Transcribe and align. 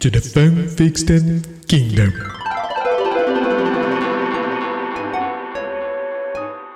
to 0.00 0.08
the 0.08 0.20
Fun 0.20 0.66
Fixed 0.66 1.08
Kingdom. 1.68 2.39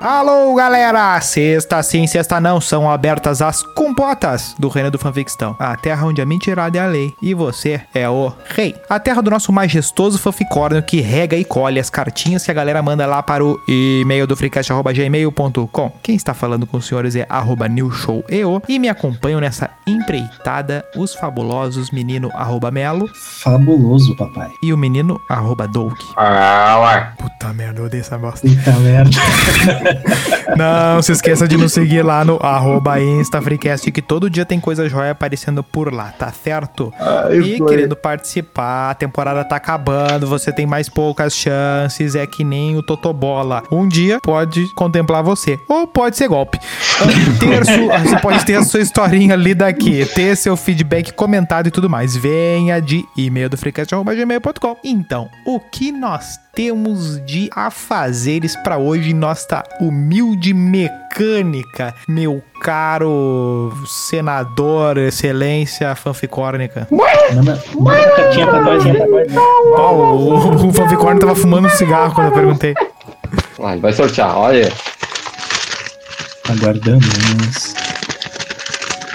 Alô, 0.06 0.54
galera! 0.54 1.18
Sexta 1.22 1.82
sim, 1.82 2.06
sexta 2.06 2.38
não, 2.38 2.60
são 2.60 2.90
abertas 2.90 3.40
as 3.40 3.62
compotas 3.62 4.54
do 4.58 4.68
reino 4.68 4.90
do 4.90 4.98
fanfictão. 4.98 5.56
A 5.58 5.74
terra 5.78 6.06
onde 6.06 6.20
a 6.20 6.26
mentirada 6.26 6.76
é 6.76 6.82
a 6.82 6.86
lei 6.86 7.14
e 7.22 7.32
você 7.32 7.80
é 7.94 8.06
o 8.06 8.30
rei. 8.54 8.74
A 8.86 9.00
terra 9.00 9.22
do 9.22 9.30
nosso 9.30 9.50
majestoso 9.50 10.18
fanficórnio 10.18 10.82
que 10.82 11.00
rega 11.00 11.38
e 11.38 11.42
colhe 11.42 11.80
as 11.80 11.88
cartinhas 11.88 12.44
que 12.44 12.50
a 12.50 12.54
galera 12.54 12.82
manda 12.82 13.06
lá 13.06 13.22
para 13.22 13.42
o 13.42 13.58
e-mail 13.66 14.26
do 14.26 14.36
freecast.gmail.com. 14.36 15.92
Quem 16.02 16.14
está 16.14 16.34
falando 16.34 16.66
com 16.66 16.76
os 16.76 16.84
senhores 16.86 17.16
é 17.16 17.24
arroba 17.26 17.66
newshoweo 17.66 18.62
e 18.68 18.78
me 18.78 18.90
acompanham 18.90 19.40
nessa 19.40 19.70
empreitada 19.86 20.84
os 20.96 21.14
fabulosos 21.14 21.90
menino 21.90 22.30
arroba 22.34 22.70
melo 22.70 23.08
Fabuloso, 23.42 24.14
papai. 24.18 24.50
e 24.62 24.70
o 24.70 24.76
menino 24.76 25.18
arroba 25.30 25.66
doug. 25.66 25.94
Ah, 26.14 26.78
ué. 26.82 27.12
Puta 27.16 27.54
merda, 27.54 27.80
eu 27.80 27.86
odeio 27.86 28.02
essa 28.02 28.18
bosta. 28.18 28.46
Puta 28.46 28.72
merda. 28.80 29.10
Não 30.56 31.02
se 31.02 31.12
esqueça 31.12 31.48
de 31.48 31.56
nos 31.56 31.72
seguir 31.72 32.02
lá 32.02 32.24
no 32.24 32.38
arroba 32.42 33.00
InstaFreecast, 33.00 33.90
que 33.90 34.02
todo 34.02 34.30
dia 34.30 34.44
tem 34.44 34.60
coisa 34.60 34.88
jóia 34.88 35.10
aparecendo 35.12 35.62
por 35.62 35.92
lá, 35.92 36.12
tá 36.18 36.30
certo? 36.30 36.92
Ai, 36.98 37.38
e 37.38 37.58
foi. 37.58 37.68
querendo 37.68 37.96
participar, 37.96 38.90
a 38.90 38.94
temporada 38.94 39.44
tá 39.44 39.56
acabando, 39.56 40.26
você 40.26 40.52
tem 40.52 40.66
mais 40.66 40.88
poucas 40.88 41.34
chances, 41.34 42.14
é 42.14 42.26
que 42.26 42.44
nem 42.44 42.76
o 42.76 42.82
Totobola. 42.82 43.62
Um 43.70 43.88
dia 43.88 44.18
pode 44.22 44.66
contemplar 44.74 45.22
você, 45.22 45.58
ou 45.68 45.86
pode 45.86 46.16
ser 46.16 46.28
golpe. 46.28 46.58
Su- 47.64 48.08
você 48.08 48.18
pode 48.20 48.44
ter 48.44 48.54
a 48.56 48.64
sua 48.64 48.80
historinha 48.80 49.34
lida 49.36 49.66
aqui, 49.66 50.04
ter 50.14 50.36
seu 50.36 50.56
feedback 50.56 51.12
comentado 51.12 51.66
e 51.66 51.70
tudo 51.70 51.88
mais. 51.90 52.16
Venha 52.16 52.80
de 52.80 53.04
e-mail 53.16 53.48
do 53.48 53.56
freecast.gmail.com. 53.56 54.76
Então, 54.84 55.28
o 55.46 55.58
que 55.58 55.90
nós 55.90 56.38
temos 56.54 57.20
de 57.24 57.50
afazeres 57.54 58.56
pra 58.56 58.78
hoje 58.78 59.10
em 59.10 59.14
nossa 59.14 59.62
humilde 59.80 60.54
mecânica, 60.54 61.94
meu 62.08 62.42
caro 62.62 63.72
senador, 63.86 64.96
excelência 64.98 65.94
fanficórnica? 65.94 66.86
Manda, 66.90 67.62
manda 67.74 68.00
uma 68.00 68.16
cartinha 68.16 68.46
pra 68.46 68.60
nós, 68.62 68.86
hein, 68.86 68.94
pra 68.94 69.06
nós. 69.06 69.32
Ó, 69.76 69.92
o, 69.92 70.68
o 70.68 70.72
fanficórnio 70.72 71.20
tava 71.20 71.34
fumando 71.34 71.66
um 71.66 71.70
cigarro 71.70 72.14
quando 72.14 72.28
eu 72.28 72.32
perguntei. 72.32 72.74
Ele 73.58 73.80
vai 73.80 73.92
sortear, 73.92 74.36
olha. 74.36 74.72
Aguardamos. 76.48 77.74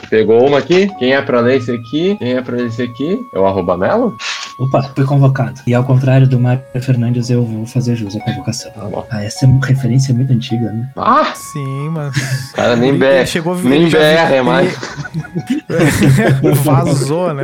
Pegou 0.10 0.46
uma 0.48 0.58
aqui. 0.58 0.90
Quem 0.98 1.14
é 1.14 1.22
pra 1.22 1.40
ler 1.40 1.58
esse 1.58 1.72
aqui? 1.72 2.16
Quem 2.18 2.34
é 2.34 2.42
pra 2.42 2.56
ler 2.56 2.68
esse 2.68 2.82
aqui? 2.82 3.20
É 3.34 3.40
o 3.40 3.46
arroba 3.46 3.78
Melo? 3.78 4.18
Opa, 4.60 4.84
fui 4.96 5.06
convocado. 5.06 5.62
E 5.66 5.74
ao 5.74 5.84
contrário 5.84 6.28
do 6.28 6.40
Mário 6.40 6.62
Fernandes, 6.82 7.30
eu 7.30 7.46
vou 7.46 7.66
fazer 7.66 7.96
jus 7.96 8.16
à 8.16 8.20
convocação. 8.20 8.72
Tá. 8.72 9.04
Ah, 9.12 9.24
essa 9.24 9.46
é 9.46 9.48
uma 9.48 9.66
referência 9.66 10.14
muito 10.14 10.34
antiga, 10.34 10.72
né? 10.72 10.90
Ah, 10.98 11.32
Sim, 11.34 11.90
mas. 11.90 12.16
o 12.52 12.56
cara 12.56 12.76
nem 12.76 12.98
berra. 12.98 13.26
chegou- 13.26 13.56
nem 13.58 13.90
berra, 13.90 14.36
é 14.36 14.42
mais. 14.42 14.76
Vazou, 16.64 17.34
né? 17.34 17.44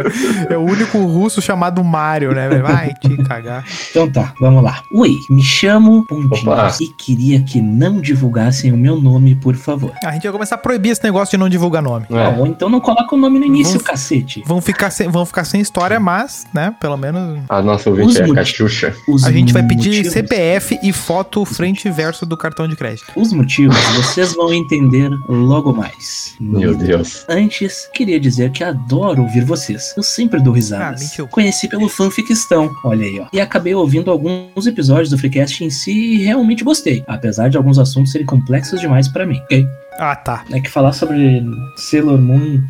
É 0.50 0.58
o 0.58 0.62
único 0.62 0.98
russo 1.06 1.42
chamado 1.42 1.84
Mario, 1.84 2.34
né? 2.34 2.50
Vai 2.50 2.94
te 2.94 3.16
cagar. 3.24 3.64
Então 3.90 4.10
tá, 4.12 4.34
vamos 4.40 4.64
lá. 4.64 4.82
Oi, 4.94 5.12
me 5.30 5.42
chamo 5.44 6.06
Pontinho 6.06 6.52
Opa. 6.52 6.72
e 6.82 6.88
queria 6.88 7.42
que 7.42 7.62
não 7.62 8.02
divulgassem 8.02 8.72
o 8.72 8.78
meu 8.78 9.00
nome, 9.00 9.36
por 9.36 9.56
favor. 9.56 9.92
A 10.04 10.12
gente 10.12 10.24
vai 10.24 10.32
começar 10.32 10.56
a 10.56 10.58
proibir 10.58 10.90
esse 10.92 11.04
negócio 11.04 11.32
de 11.32 11.38
não 11.38 11.50
divulgar 11.50 11.82
nome. 11.82 12.06
É. 12.10 12.28
Ou 12.38 12.46
então 12.48 12.70
não 12.70 12.80
coloca 12.80 13.16
o 13.16 13.18
nome 13.18 13.40
no 13.40 13.46
início, 13.46 13.74
Vamos- 13.74 13.88
cacete. 13.88 14.44
Vão 14.46 14.62
ficar, 14.62 14.90
sem, 14.90 15.08
vão 15.10 15.26
ficar 15.26 15.44
sem 15.46 15.62
história, 15.62 16.00
mas, 16.00 16.46
né? 16.54 16.74
Pelo 16.80 16.98
menos. 16.98 17.05
A 17.50 17.62
nossa 17.62 17.90
ouvinte 17.90 18.10
Os 18.10 18.16
é 18.18 18.24
a. 18.24 18.34
Cachucha. 18.34 18.96
A 19.26 19.32
gente 19.32 19.54
vai 19.54 19.64
pedir 19.64 19.90
motivos- 19.90 20.14
CPF 20.14 20.80
e 20.84 20.92
foto 20.94 21.44
frente 21.46 21.88
e 21.88 21.92
verso 21.92 22.26
do 22.26 22.36
cartão 22.38 22.68
de 22.68 22.76
crédito. 22.76 23.06
Os 23.16 23.32
motivos 23.34 23.76
vocês 23.96 24.34
vão 24.34 24.54
entender 24.54 25.10
logo 25.28 25.74
mais. 25.74 26.36
Meu 26.40 26.76
Deus. 26.76 27.26
Antes, 27.30 27.88
queria 27.94 28.20
dizer 28.20 28.52
que 28.52 28.64
adoro 28.64 29.24
ouvir 29.24 29.44
vocês. 29.44 29.94
Eu 29.96 30.04
sempre 30.04 30.42
dou 30.42 30.54
Ah, 30.54 30.56
risadas. 30.56 31.02
mentiu. 31.02 31.28
Conheci 31.28 31.68
pelo 31.68 31.88
fanficstão, 31.90 32.72
olha 32.84 33.06
aí, 33.06 33.20
ó. 33.20 33.28
E 33.32 33.40
acabei 33.40 33.74
ouvindo 33.76 34.10
alguns 34.12 34.66
episódios 34.68 35.10
do 35.10 35.18
Freecast 35.18 35.64
em 35.64 35.70
si 35.70 35.92
e 35.92 36.24
realmente 36.24 36.64
gostei. 36.64 37.04
Apesar 37.08 37.50
de 37.50 37.58
alguns 37.58 37.78
assuntos 37.80 38.12
serem 38.12 38.26
complexos 38.26 38.80
demais 38.80 39.08
pra 39.08 39.26
mim. 39.26 39.40
Ok? 39.46 39.68
Ah, 40.00 40.16
tá. 40.16 40.44
É 40.52 40.60
que 40.60 40.70
falar 40.70 40.92
sobre 40.94 41.42
Sailor 41.78 42.20
Moon, 42.20 42.62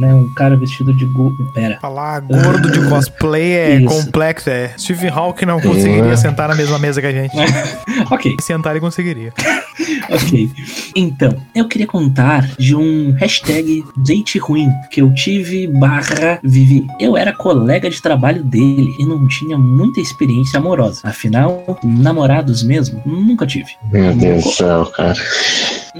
né, 0.00 0.14
um 0.14 0.32
cara 0.34 0.56
vestido 0.56 0.92
de... 0.96 1.04
Go... 1.06 1.32
Pera. 1.54 1.78
Falar 1.80 2.20
gordo 2.20 2.70
de 2.70 2.86
cosplay 2.88 3.52
é 3.52 3.76
Isso. 3.76 3.86
complexo, 4.04 4.50
é. 4.50 4.72
Stephen 4.76 5.10
Hawking 5.10 5.46
não 5.46 5.60
conseguiria 5.60 6.12
É. 6.12 6.16
sentar 6.16 6.48
na 6.48 6.54
mesma 6.54 6.78
mesa 6.78 7.00
que 7.00 7.06
a 7.06 7.12
gente. 7.12 7.34
Ok, 8.10 8.36
Sentar 8.40 8.72
ele 8.72 8.80
conseguiria. 8.80 9.32
ok. 10.08 10.50
Então, 10.96 11.36
eu 11.54 11.66
queria 11.68 11.86
contar 11.86 12.46
de 12.58 12.74
um 12.74 13.12
hashtag 13.18 13.84
date 13.96 14.38
ruim 14.38 14.70
que 14.90 15.02
eu 15.02 15.12
tive 15.12 15.66
barra 15.66 16.38
vivi. 16.42 16.86
Eu 16.98 17.16
era 17.16 17.32
colega 17.34 17.90
de 17.90 18.00
trabalho 18.00 18.42
dele 18.44 18.94
e 18.98 19.04
não 19.04 19.26
tinha 19.28 19.58
muita 19.58 20.00
experiência 20.00 20.58
amorosa. 20.58 21.00
Afinal, 21.04 21.78
namorados 21.84 22.62
mesmo, 22.62 23.02
nunca 23.04 23.46
tive. 23.46 23.72
Meu 23.92 24.14
Deus 24.14 24.44
do 24.44 24.50
céu, 24.52 24.86
cara. 24.86 25.14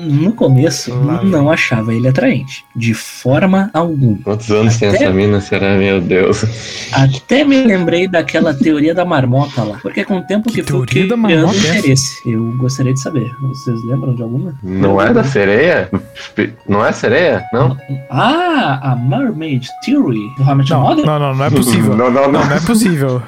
No 0.07 0.33
começo, 0.33 0.95
Lá 1.05 1.23
não 1.23 1.51
achava 1.51 1.93
ele 1.95 2.09
atraente. 2.09 2.65
De 2.75 2.95
forma 2.95 3.71
alguma. 3.73 4.19
Quantos 4.23 4.51
anos 4.51 4.77
tem 4.77 4.89
Até- 4.89 5.05
essa 5.05 5.13
mina, 5.13 5.41
será? 5.41 5.77
Meu 5.77 6.01
Deus. 6.01 6.45
Até 6.93 7.45
me 7.45 7.63
lembrei 7.63 8.07
daquela 8.09 8.55
teoria 8.55 8.95
da 8.95 9.05
marmota 9.05 9.63
lá. 9.63 9.79
Porque 9.83 10.05
com 10.05 10.19
o 10.19 10.23
tempo 10.23 10.51
Que 10.51 10.63
que 10.63 10.73
da 10.73 10.87
criando 10.87 11.17
marmota 11.17 11.57
é 11.67 11.79
interesse. 11.79 12.19
Eu 12.31 12.53
gostaria 12.59 12.93
de 12.95 13.01
saber. 13.01 13.31
Vocês 13.41 13.83
lembram 13.85 14.15
de 14.15 14.23
alguma? 14.23 14.55
Não 14.63 15.01
é 15.01 15.13
da 15.13 15.25
sereia? 15.25 15.91
Não 16.69 16.85
é 16.85 16.93
sereia? 16.93 17.45
Não? 17.53 17.77
Ah, 18.11 18.93
a 18.93 18.97
Mermaid 18.97 19.67
Theory 19.85 20.21
do 20.37 20.43
Your 20.43 20.67
Não, 20.69 20.81
Mother? 20.81 21.07
não, 21.07 21.19
não, 21.19 21.35
não 21.35 21.45
é 21.45 21.51
possível. 21.51 21.95
Não, 21.99 22.11
não, 22.11 22.23
Não, 22.31 22.33
não. 22.33 22.47
não 22.47 22.57
é 22.57 22.61
possível. 22.61 23.23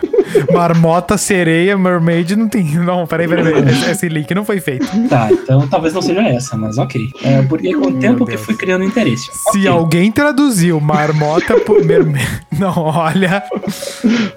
Marmota, 0.53 1.17
sereia, 1.19 1.77
mermaid 1.77 2.37
não 2.37 2.49
tem. 2.49 2.65
Não, 2.77 3.07
peraí, 3.07 3.27
peraí, 3.27 3.53
esse 3.91 4.09
link 4.09 4.33
não 4.35 4.45
foi 4.45 4.61
feito. 4.61 4.87
Tá, 5.09 5.29
então 5.33 5.67
talvez 5.69 5.93
não 5.95 6.01
seja 6.03 6.23
essa, 6.23 6.57
mas 6.61 6.79
ok. 6.79 7.11
É, 7.23 7.43
porque 7.43 7.73
com 7.75 7.87
o 7.89 7.93
tempo 7.99 8.25
que 8.27 8.37
fui 8.37 8.55
criando 8.55 8.85
interesse. 8.85 9.31
Se 9.33 9.59
Ok. 9.61 9.69
alguém 9.69 10.13
traduziu 10.13 10.81
marmota 10.81 11.59
por. 11.61 11.81
Não, 12.57 12.77
olha. 12.77 13.43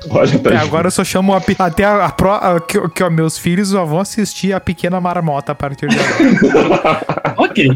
Olha, 0.10 0.36
Até 0.36 0.52
tá. 0.52 0.62
agora 0.62 0.88
eu 0.88 0.92
só 0.92 1.04
chamo 1.04 1.34
a, 1.34 1.42
até 1.60 1.84
a, 1.84 2.06
a, 2.06 2.10
pro- 2.10 2.32
a- 2.32 2.62
que, 2.62 2.80
que 2.90 3.04
ó, 3.04 3.10
meus 3.10 3.38
filhos 3.38 3.70
só 3.70 3.84
vão 3.86 4.00
assistir 4.00 4.54
a 4.54 4.60
pequena 4.60 5.00
marmota 5.02 5.52
a 5.52 5.56
partir 5.56 5.88
de 5.90 5.98
agora. 6.00 7.34
Ok, 7.38 7.68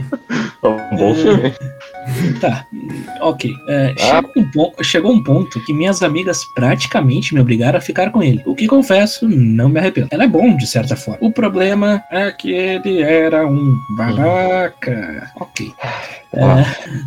Um 0.64 0.96
bom 0.98 1.14
filme. 1.16 1.54
Tá. 2.40 2.66
Ok. 3.22 3.52
É, 3.68 3.94
Ah. 4.00 4.22
chegou, 4.22 4.32
um 4.38 4.52
po- 4.52 4.84
chegou 4.84 5.12
um 5.14 5.24
ponto 5.24 5.64
que 5.66 5.74
minhas 5.74 6.02
amigas 6.04 6.44
praticamente 6.56 7.34
me 7.34 7.40
obrigaram 7.42 7.78
a 7.78 7.82
ficar 7.82 8.12
com 8.12 8.22
ele. 8.24 8.42
O 8.46 8.56
que 8.56 8.68
confesso, 8.68 9.28
não 9.28 9.70
me 9.70 9.80
arrependo. 9.80 10.08
Ela 10.12 10.24
é 10.26 10.28
bom, 10.28 10.56
de 10.56 10.68
certa 10.68 10.96
forma. 10.96 11.20
O 11.22 11.32
problema 11.32 12.04
é 12.12 12.32
que 12.32 12.52
ele 12.52 13.02
era 13.02 13.48
um 13.48 13.76
babaca. 13.98 15.32
Ok. 15.40 15.72
É, 16.34 16.44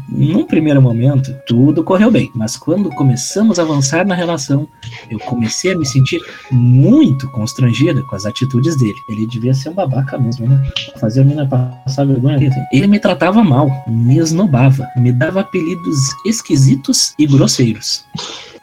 num 0.08 0.44
primeiro 0.46 0.80
momento, 0.80 1.32
tudo 1.46 1.84
correu 1.84 2.10
bem, 2.10 2.30
mas 2.34 2.56
quando 2.56 2.88
começamos 2.90 3.58
a 3.58 3.62
avançar 3.62 4.04
na 4.06 4.14
relação, 4.14 4.66
eu 5.10 5.18
comecei 5.20 5.72
a 5.72 5.78
me 5.78 5.84
sentir 5.86 6.20
muito 6.50 7.28
constrangida 7.30 8.02
com 8.02 8.16
as 8.16 8.24
atitudes 8.24 8.76
dele. 8.78 8.94
Ele 9.08 9.26
devia 9.26 9.52
ser 9.54 9.68
um 9.68 9.74
babaca 9.74 10.18
mesmo, 10.18 10.48
né? 10.48 10.60
Fazer 10.98 11.20
a 11.20 11.24
mina 11.24 11.46
passar 11.46 12.06
vergonha. 12.06 12.38
Ele 12.72 12.86
me 12.86 12.98
tratava 12.98 13.44
mal, 13.44 13.70
me 13.86 14.16
esnobava, 14.18 14.88
me 14.96 15.12
dava 15.12 15.40
apelidos 15.40 15.96
esquisitos 16.26 17.14
e 17.18 17.26
grosseiros. 17.26 18.04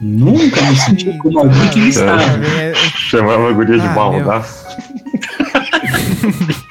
Nunca 0.00 0.62
me 0.62 0.76
senti 0.76 1.16
como 1.18 1.40
alguém 1.40 1.68
que 1.70 1.80
me 1.80 1.88
estava. 1.88 2.22
É, 2.22 2.72
Chamava 3.10 3.48
a 3.48 3.52
guria 3.52 3.78
de 3.78 3.86
Ah, 3.86 3.92
baldaço. 3.94 4.66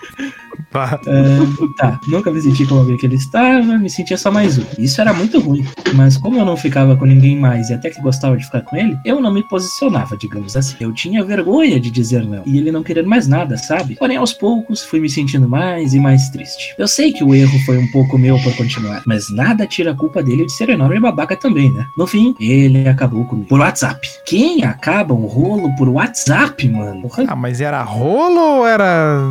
pá. 0.72 1.00
É, 1.08 1.38
tá, 1.78 2.00
nunca 2.08 2.32
me 2.32 2.42
senti 2.42 2.66
como 2.66 2.82
alguém 2.82 2.98
que 2.98 3.06
ele 3.06 3.16
estava, 3.16 3.78
me 3.78 3.90
sentia 3.90 4.18
só 4.18 4.32
mais 4.32 4.58
um. 4.58 4.64
Isso 4.78 5.00
era 5.02 5.14
muito 5.14 5.40
ruim. 5.40 5.66
Mas 5.94 6.18
como 6.18 6.38
eu 6.40 6.46
não 6.46 6.58
ficava 6.58 6.96
com 6.96 7.06
ninguém 7.06 7.38
mais 7.40 7.70
e 7.70 7.74
até 7.74 7.90
que 7.90 8.02
gostava 8.02 8.36
de 8.38 8.46
ficar 8.46 8.62
com 8.62 8.76
ele, 8.76 8.98
eu 9.06 9.22
não 9.22 9.32
me 9.34 9.44
posicionava, 9.48 10.18
digamos 10.18 10.56
assim. 10.56 10.76
Eu 10.80 10.92
tinha 10.94 11.24
vergonha 11.24 11.80
de 11.80 11.90
dizer 11.90 12.24
não. 12.26 12.44
E 12.46 12.58
ele 12.58 12.72
não 12.72 12.84
querendo 12.84 13.08
mais 13.08 13.28
nada, 13.28 13.58
sabe? 13.58 13.96
Porém, 13.96 14.18
aos 14.18 14.34
poucos, 14.34 14.84
fui 14.84 15.00
me 15.00 15.10
sentindo 15.10 15.48
mais 15.48 15.94
e 15.94 16.00
mais 16.00 16.30
triste. 16.30 16.74
Eu 16.78 16.88
sei 16.88 17.12
que 17.14 17.24
o 17.24 17.34
erro 17.34 17.58
foi 17.66 17.78
um 17.78 17.88
pouco 17.92 18.18
meu 18.18 18.38
por 18.42 18.56
continuar, 18.56 19.02
mas 19.06 19.30
nada 19.34 19.66
tira 19.66 19.92
a 19.92 19.96
culpa 19.96 20.22
dele 20.22 20.46
de 20.46 20.52
ser 20.54 20.70
enorme 20.70 21.00
babaca 21.00 21.36
também, 21.36 21.72
né? 21.72 21.88
No 21.98 22.06
fim, 22.08 22.36
ele 22.40 22.88
acabou 22.88 23.26
comigo. 23.26 23.48
Por 23.48 23.60
WhatsApp. 23.60 24.08
Quem 24.26 24.64
acaba 24.64 25.14
um 25.14 25.26
rolo 25.26 25.76
por 25.76 25.88
WhatsApp, 25.90 26.68
mano? 26.70 27.02
Porra, 27.04 27.26
Ah, 27.28 27.36
mas 27.36 27.62
era 27.62 27.82
rolo 27.84 28.60
ou 28.60 28.68
era. 28.68 29.22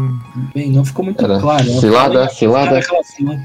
bem, 0.55 0.71
não 0.71 0.85
ficou 0.85 1.05
muito 1.05 1.26
Claro. 1.41 1.67
Eu 1.67 1.81
cilada, 1.81 2.13
falei- 2.15 2.35
cilada. 2.35 2.79
Aquela 2.79 3.03
cilada. 3.05 3.43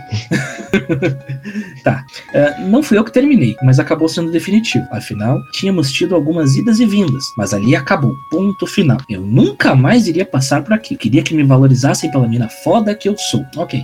tá. 1.83 2.05
É, 2.33 2.61
não 2.61 2.81
fui 2.83 2.97
eu 2.97 3.03
que 3.03 3.11
terminei, 3.11 3.55
mas 3.63 3.79
acabou 3.79 4.07
sendo 4.07 4.31
definitivo. 4.31 4.85
Afinal, 4.91 5.39
tínhamos 5.53 5.91
tido 5.91 6.15
algumas 6.15 6.55
idas 6.55 6.79
e 6.79 6.85
vindas, 6.85 7.23
mas 7.37 7.53
ali 7.53 7.75
acabou. 7.75 8.13
Ponto 8.29 8.65
final. 8.67 8.97
Eu 9.09 9.21
nunca 9.21 9.75
mais 9.75 10.07
iria 10.07 10.25
passar 10.25 10.63
por 10.63 10.73
aqui. 10.73 10.95
Queria 10.95 11.23
que 11.23 11.33
me 11.33 11.43
valorizassem 11.43 12.09
pela 12.11 12.27
mina 12.27 12.47
foda 12.47 12.95
que 12.95 13.09
eu 13.09 13.17
sou. 13.17 13.45
Ok. 13.57 13.83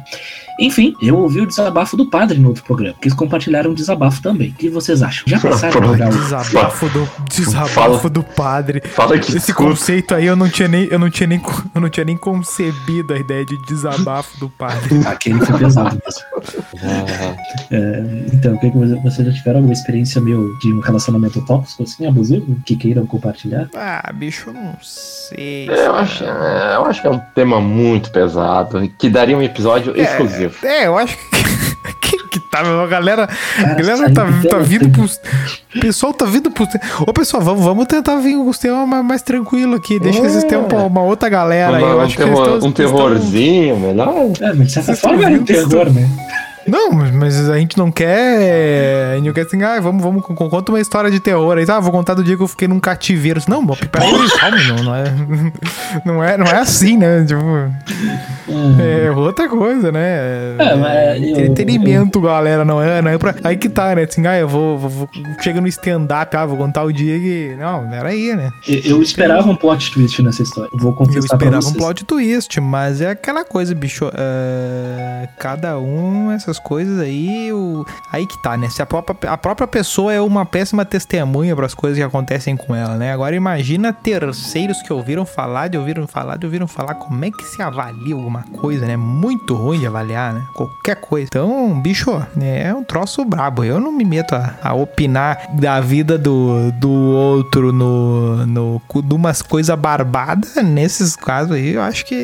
Enfim, 0.59 0.95
eu 1.01 1.17
ouvi 1.17 1.41
o 1.41 1.45
desabafo 1.45 1.95
do 1.95 2.05
padre 2.05 2.39
no 2.39 2.49
outro 2.49 2.63
programa. 2.63 2.95
Quis 3.01 3.13
compartilhar 3.13 3.67
um 3.67 3.73
desabafo 3.73 4.21
também. 4.21 4.49
O 4.49 4.53
que 4.53 4.69
vocês 4.69 5.01
acham? 5.03 5.23
Já 5.27 5.39
passaram 5.39 5.73
por 5.73 5.83
algo? 6.01 6.17
Desabafo 6.17 6.89
do, 6.89 7.09
desabafo 7.29 7.69
Fala. 7.73 8.09
do 8.09 8.23
padre. 8.23 8.81
Fala 8.85 9.17
que 9.19 9.29
Esse 9.35 9.51
escuta. 9.51 9.69
conceito 9.69 10.15
aí 10.15 10.25
eu 10.25 10.35
não 10.35 10.49
tinha 10.49 10.67
nem, 10.67 10.85
eu 10.85 10.97
não 10.99 11.09
tinha 11.09 11.27
nem, 11.27 11.41
eu 11.75 11.81
não 11.81 11.89
tinha 11.89 12.03
nem 12.05 12.17
concebido 12.17 13.13
a 13.13 13.17
ideia 13.19 13.45
de 13.45 13.57
desabafo 13.67 14.39
do 14.39 14.49
padre. 14.49 14.99
Aquele 15.05 15.39
foi 15.45 15.57
pesado 15.59 15.97
mesmo. 16.03 16.63
É, 17.71 18.03
então, 18.33 18.55
o 18.55 18.59
que 18.59 18.69
que 18.71 18.77
você- 18.77 18.95
vocês 18.95 19.27
já 19.27 19.33
tiveram 19.33 19.57
alguma 19.59 19.73
experiência 19.73 20.21
meu 20.21 20.47
de 20.59 20.73
um 20.73 20.79
relacionamento 20.79 21.43
tóxico, 21.45 21.83
assim, 21.83 22.05
abusivo? 22.07 22.55
Que 22.65 22.75
queiram 22.75 23.05
compartilhar? 23.05 23.67
Ah, 23.75 24.11
bicho, 24.13 24.49
eu 24.49 24.53
não 24.53 24.75
sei. 24.81 25.69
Eu 25.69 25.95
acho, 25.95 26.23
é, 26.23 26.75
eu 26.75 26.85
acho 26.85 27.01
que 27.01 27.07
é 27.07 27.11
um 27.11 27.19
tema 27.35 27.59
muito 27.59 28.11
pesado 28.11 28.87
que 28.97 29.09
daria 29.09 29.37
um 29.37 29.41
episódio 29.41 29.93
exclusivo. 29.99 30.55
É, 30.65 30.87
eu 30.87 30.97
acho 30.97 31.17
que, 31.17 31.23
que, 32.01 32.23
que 32.29 32.39
tá, 32.51 32.59
a 32.61 32.87
galera, 32.87 33.23
a 33.23 33.61
Cara, 33.61 33.75
galera 33.75 34.13
tá, 34.13 34.25
tá 34.49 34.57
vindo 34.59 34.89
pros. 34.89 35.19
O 35.75 35.79
pessoal 35.79 36.13
tá 36.13 36.25
vindo 36.25 36.49
pros. 36.51 36.69
Ô, 37.05 37.11
pessoal, 37.13 37.41
vamos, 37.43 37.63
vamos 37.63 37.85
tentar 37.87 38.15
vir 38.17 38.35
com 38.37 38.47
os 38.49 38.57
temas 38.57 38.87
mais, 38.87 39.05
mais 39.05 39.21
tranquilo 39.21 39.75
aqui. 39.75 39.99
Deixa 39.99 40.21
que 40.21 40.27
É. 40.27 40.41
temas 40.43 40.67
pra 40.67 40.79
uma 40.79 41.01
outra 41.01 41.27
galera 41.29 41.77
aí. 41.77 41.83
Eu 41.83 41.97
um, 41.97 42.01
acho 42.01 42.17
que 42.17 42.23
terror- 42.23 42.47
eles 42.47 42.59
tão- 42.59 42.69
um 42.69 42.71
terrorzinho, 42.71 43.77
melhor. 43.77 44.13
É, 44.41 44.53
mas 44.53 44.67
de 44.67 44.73
certa 44.73 44.95
Vocês 44.95 44.99
forma 45.01 45.23
era 45.25 45.33
um 45.35 45.43
terror, 45.43 45.91
né? 45.93 46.09
Não, 46.67 46.91
mas, 46.91 47.49
a 47.49 47.57
gente 47.57 47.77
não 47.77 47.91
quer. 47.91 49.11
A 49.11 49.15
gente 49.15 49.25
não 49.27 49.33
quer 49.33 49.41
assim, 49.45 49.61
ah, 49.63 49.79
vamos, 49.79 50.01
vamos, 50.03 50.23
con- 50.25 50.35
conta 50.35 50.71
uma 50.71 50.79
história 50.79 51.09
de 51.09 51.19
terror 51.19 51.57
aí. 51.57 51.65
Ah, 51.69 51.79
vou 51.79 51.91
contar 51.91 52.13
do 52.13 52.23
dia 52.23 52.35
que 52.35 52.43
eu 52.43 52.47
fiquei 52.47 52.67
num 52.67 52.79
cativeiro. 52.79 53.41
Não, 53.47 53.65
peraí, 53.65 54.11
calma, 54.39 54.57
não, 54.67 54.83
não 54.83 54.95
é. 54.95 55.03
Não 56.05 56.23
é, 56.23 56.37
não 56.37 56.45
é 56.45 56.57
assim, 56.59 56.97
né? 56.97 57.23
Tipo, 57.25 57.41
é 58.81 59.09
outra 59.11 59.47
coisa, 59.49 59.91
né? 59.91 60.55
É, 60.59 60.75
mas 60.75 61.21
eu- 61.21 61.29
Entretenimento, 61.45 62.19
galera, 62.21 62.63
não 62.65 62.81
é, 62.81 63.01
não 63.01 63.09
é 63.11 63.17
pra. 63.17 63.33
Aí 63.43 63.55
que 63.57 63.69
tá, 63.69 63.95
né? 63.95 64.03
Assim, 64.03 64.25
ah, 64.27 64.37
eu 64.37 64.47
vou. 64.47 64.77
vou, 64.77 64.89
vou 64.89 65.09
chega 65.41 65.59
no 65.61 65.67
stand-up, 65.67 66.35
ah, 66.35 66.45
vou 66.45 66.57
contar 66.57 66.83
o 66.83 66.91
dia 66.91 67.17
que. 67.19 67.55
Não, 67.57 67.87
peraí, 67.89 68.35
né? 68.35 68.49
Eu, 68.67 68.79
eu 68.97 69.01
esperava 69.01 69.49
um 69.49 69.55
plot 69.55 69.91
twist 69.91 70.21
nessa 70.21 70.43
história. 70.43 70.69
Eu 70.73 70.79
vou 70.79 70.91
Eu 70.91 70.95
confessar 70.97 71.37
pra 71.37 71.47
esperava 71.47 71.67
um 71.67 71.73
plot 71.73 72.05
twist, 72.05 72.59
mas 72.61 73.01
é 73.01 73.11
aquela 73.11 73.43
coisa, 73.45 73.73
bicho. 73.73 74.09
é, 74.13 75.27
cada 75.39 75.79
um, 75.79 76.31
essas 76.31 76.56
coisas 76.59 76.99
aí, 76.99 77.51
o... 77.51 77.85
aí 78.11 78.25
que 78.25 78.41
tá, 78.41 78.57
né? 78.57 78.69
Se 78.69 78.81
a 78.81 78.85
própria, 78.85 79.31
a 79.31 79.37
própria 79.37 79.67
pessoa 79.67 80.13
é 80.13 80.21
uma 80.21 80.45
péssima 80.45 80.85
testemunha 80.85 81.55
para 81.55 81.65
as 81.65 81.73
coisas 81.73 81.97
que 81.97 82.03
acontecem 82.03 82.55
com 82.55 82.75
ela, 82.75 82.95
né? 82.95 83.11
Agora 83.11 83.35
imagina 83.35 83.93
terceiros 83.93 84.81
que 84.81 84.91
ouviram 84.91 85.25
falar, 85.25 85.67
de 85.67 85.77
ouviram 85.77 86.07
falar, 86.07 86.37
de 86.37 86.45
ouviram 86.45 86.67
falar. 86.67 86.95
Como 86.95 87.23
é 87.23 87.31
que 87.31 87.43
se 87.43 87.61
avalia 87.61 88.15
alguma 88.15 88.43
coisa, 88.43 88.85
né? 88.85 88.97
Muito 88.97 89.53
ruim 89.53 89.79
de 89.79 89.87
avaliar, 89.87 90.33
né? 90.33 90.43
Qualquer 90.55 90.95
coisa. 90.95 91.27
Então, 91.27 91.79
bicho, 91.79 92.11
né, 92.35 92.63
é 92.63 92.73
um 92.73 92.83
troço 92.83 93.23
brabo. 93.25 93.63
Eu 93.63 93.79
não 93.79 93.91
me 93.91 94.05
meto 94.05 94.33
a, 94.35 94.55
a 94.61 94.73
opinar 94.73 95.49
da 95.53 95.79
vida 95.79 96.17
do, 96.17 96.71
do 96.73 96.91
outro 96.91 97.71
no, 97.71 98.45
no, 98.45 98.81
de 99.03 99.13
umas 99.13 99.41
coisas 99.41 99.75
barbadas. 99.77 100.55
Nesses 100.63 101.15
casos 101.15 101.53
aí, 101.53 101.73
eu 101.73 101.81
acho 101.81 102.05
que 102.05 102.15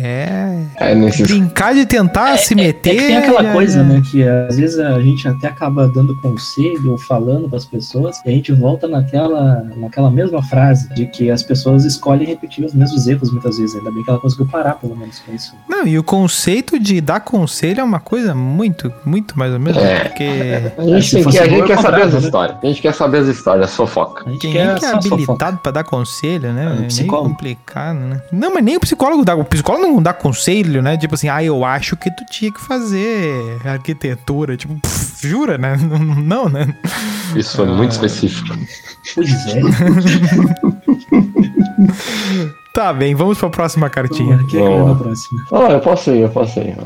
é. 0.00 0.64
É, 0.76 0.94
nesses 0.94 1.26
Brincar 1.26 1.74
de 1.74 1.86
tentar 1.86 2.36
se 2.38 2.54
É 2.54 2.56
meter. 2.56 2.94
que 2.94 3.06
tem 3.06 3.16
aquela 3.16 3.49
já- 3.50 3.54
coisa, 3.54 3.82
né? 3.82 4.02
Que 4.10 4.22
às 4.26 4.56
vezes 4.56 4.78
a 4.78 5.00
gente 5.00 5.26
até 5.28 5.48
acaba 5.48 5.86
dando 5.88 6.14
conselho 6.20 6.92
ou 6.92 6.98
falando 6.98 7.48
para 7.48 7.58
as 7.58 7.64
pessoas 7.64 8.20
e 8.24 8.28
a 8.28 8.32
gente 8.32 8.52
volta 8.52 8.86
naquela, 8.88 9.62
naquela 9.76 10.10
mesma 10.10 10.42
frase 10.42 10.88
de 10.94 11.06
que 11.06 11.30
as 11.30 11.42
pessoas 11.42 11.84
escolhem 11.84 12.26
repetir 12.26 12.64
os 12.64 12.74
mesmos 12.74 13.06
erros 13.06 13.30
muitas 13.32 13.58
vezes. 13.58 13.76
Ainda 13.76 13.90
bem 13.90 14.02
que 14.02 14.10
ela 14.10 14.18
conseguiu 14.18 14.46
parar, 14.46 14.74
pelo 14.74 14.96
menos, 14.96 15.18
com 15.20 15.32
isso. 15.34 15.54
Não, 15.68 15.86
e 15.86 15.98
o 15.98 16.02
conceito 16.02 16.78
de 16.78 17.00
dar 17.00 17.20
conselho 17.20 17.80
é 17.80 17.84
uma 17.84 18.00
coisa 18.00 18.34
muito, 18.34 18.92
muito 19.04 19.38
mais 19.38 19.52
ou 19.52 19.60
menos. 19.60 19.82
É. 19.82 20.04
Porque. 20.04 20.24
A 20.78 20.82
gente, 20.84 21.04
Se 21.06 21.14
tem 21.22 21.24
que, 21.24 21.38
a 21.38 21.48
gente 21.48 21.66
quer 21.66 21.78
saber 21.80 22.02
as 22.02 22.12
né? 22.14 22.20
histórias. 22.20 22.58
A 22.62 22.66
gente 22.66 22.82
quer 22.82 22.94
saber 22.94 23.18
as 23.18 23.28
histórias, 23.28 23.74
fofoca. 23.76 24.24
A 24.26 24.30
gente 24.32 24.40
Quem 24.40 24.52
quer 24.52 24.68
é 24.68 24.78
que 24.78 24.84
é 24.84 24.90
habilitado 24.92 25.58
pra 25.58 25.72
dar 25.72 25.84
conselho, 25.84 26.52
né? 26.52 26.66
É 26.66 26.74
meio 26.74 26.86
psicólogo. 26.88 27.30
complicado, 27.30 27.98
né? 27.98 28.22
Não, 28.32 28.52
mas 28.54 28.64
nem 28.64 28.76
o 28.76 28.80
psicólogo 28.80 29.24
dá. 29.24 29.34
O 29.34 29.44
psicólogo 29.44 29.86
não 29.86 30.02
dá 30.02 30.12
conselho, 30.12 30.82
né? 30.82 30.96
Tipo 30.96 31.14
assim, 31.14 31.28
ah, 31.28 31.42
eu 31.42 31.64
acho 31.64 31.96
que 31.96 32.10
tu 32.10 32.24
tinha 32.30 32.52
que 32.52 32.60
fazer 32.60 33.39
arquitetura. 33.64 34.56
Tipo, 34.56 34.74
pff, 34.80 35.28
jura, 35.28 35.58
né? 35.58 35.76
Não, 36.22 36.48
né? 36.48 36.74
Isso 37.34 37.56
foi 37.56 37.66
muito 37.66 37.92
específico. 37.92 38.56
Pois 39.14 39.30
é. 39.46 39.60
Tá 42.72 42.92
bem, 42.92 43.16
vamos 43.16 43.36
pra 43.36 43.50
próxima 43.50 43.90
cartinha. 43.90 44.38
Quem 44.48 44.64
é 44.64 44.80
a 44.80 44.94
próxima? 44.94 45.44
Ah, 45.52 45.72
eu 45.72 45.80
posso 45.80 46.10
ir, 46.12 46.20
eu 46.20 46.28
posso 46.28 46.60
ir. 46.60 46.76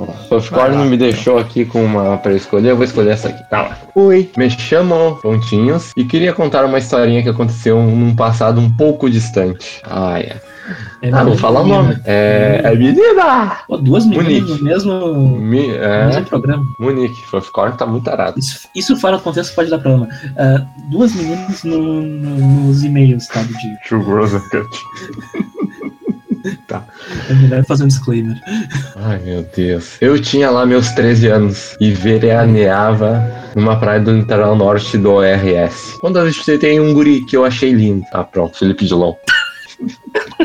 Lá, 0.51 0.69
não 0.71 0.87
me 0.87 0.97
deixou 0.97 1.39
aqui 1.39 1.67
com 1.67 1.85
uma 1.85 2.17
pra 2.17 2.33
escolher, 2.33 2.71
eu 2.71 2.77
vou 2.77 2.85
escolher 2.85 3.11
essa 3.11 3.29
aqui. 3.29 3.51
Tá 3.51 3.63
lá. 3.63 3.79
Oi, 3.95 4.31
me 4.37 4.49
chamo 4.49 5.19
Pontinhos 5.23 5.93
e 5.95 6.05
queria 6.05 6.33
contar 6.33 6.65
uma 6.65 6.79
historinha 6.79 7.23
que 7.23 7.29
aconteceu 7.29 7.83
num 7.83 8.17
passado 8.17 8.61
um 8.61 8.71
pouco 8.71 9.11
distante. 9.11 9.83
Ah, 9.85 10.19
é. 10.19 10.41
É 11.03 11.09
Ah, 11.09 11.17
vou 11.17 11.25
menina, 11.25 11.37
falar 11.41 11.61
o 11.61 11.67
nome. 11.67 11.97
É, 12.07 12.61
é 12.65 12.75
menina! 12.75 13.59
Pô, 13.69 13.77
duas 13.77 14.07
meninas 14.07 14.49
Monique. 14.49 14.63
no 14.63 14.65
mesmo, 14.65 15.37
Mi, 15.39 15.71
é, 15.71 16.07
mesmo 16.07 16.25
programa. 16.27 16.65
Monique. 16.79 17.17
Softcore 17.31 17.77
tá 17.77 17.85
muito 17.87 18.09
arado. 18.09 18.39
Isso, 18.39 18.67
isso 18.75 18.97
fora 18.97 19.17
do 19.19 19.23
contexto 19.23 19.55
pode 19.55 19.69
dar 19.71 19.79
problema. 19.79 20.09
Ah, 20.37 20.65
duas 20.91 21.15
meninas 21.15 21.63
no- 21.65 22.01
no- 22.03 22.67
nos 22.67 22.83
e-mails, 22.83 23.27
tá? 23.29 23.43
Dia. 23.43 23.77
True 23.87 24.03
Gross 24.05 24.33
Cut. 24.49 24.69
É 27.31 27.35
melhor 27.35 27.65
fazer 27.65 27.85
um 27.85 27.89
disclaimer. 27.89 28.39
Ai, 28.97 29.19
meu 29.25 29.47
Deus. 29.57 29.97
Eu 30.01 30.21
tinha 30.21 30.51
lá 30.51 30.67
meus 30.67 30.91
13 30.91 31.29
anos 31.29 31.75
e 31.81 31.91
veraneava 31.91 33.23
numa 33.55 33.79
praia 33.79 34.01
do 34.01 34.13
litoral 34.13 34.55
norte 34.55 34.99
do 34.99 35.13
ORS. 35.13 35.97
Quando 36.01 36.19
eu 36.19 36.27
visitei 36.27 36.79
um 36.81 36.93
guri 36.93 37.25
que 37.25 37.37
eu 37.37 37.45
achei 37.45 37.73
lindo. 37.73 38.05
Ah, 38.13 38.25
pronto, 38.25 38.59
Felipe 38.59 38.85
Dilon. 38.85 39.15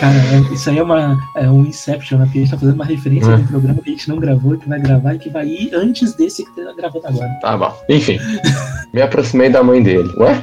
Cara, 0.00 0.14
é- 0.14 0.54
isso 0.54 0.70
aí 0.70 0.78
é, 0.78 0.82
uma, 0.82 1.18
é 1.36 1.50
um 1.50 1.60
Inception, 1.66 2.18
né? 2.18 2.24
Porque 2.24 2.38
a 2.38 2.42
gente 2.42 2.50
tá 2.50 2.58
fazendo 2.58 2.74
uma 2.74 2.84
referência 2.86 3.30
Hum. 3.32 3.36
de 3.36 3.42
um 3.42 3.46
programa 3.46 3.80
que 3.82 3.90
a 3.90 3.92
gente 3.92 4.08
não 4.08 4.16
gravou, 4.16 4.56
que 4.56 4.68
vai 4.68 4.80
gravar 4.80 5.14
e 5.14 5.18
que 5.18 5.28
vai 5.28 5.46
ir 5.46 5.70
antes 5.74 6.14
desse 6.14 6.44
que 6.44 6.50
tá 6.64 6.72
gravando 6.76 7.06
agora. 7.06 7.28
Tá 7.42 7.56
bom. 7.56 7.76
Enfim, 7.88 8.18
me 8.94 9.02
aproximei 9.02 9.50
da 9.50 9.62
mãe 9.62 9.82
dele. 9.82 10.10
Ué? 10.18 10.42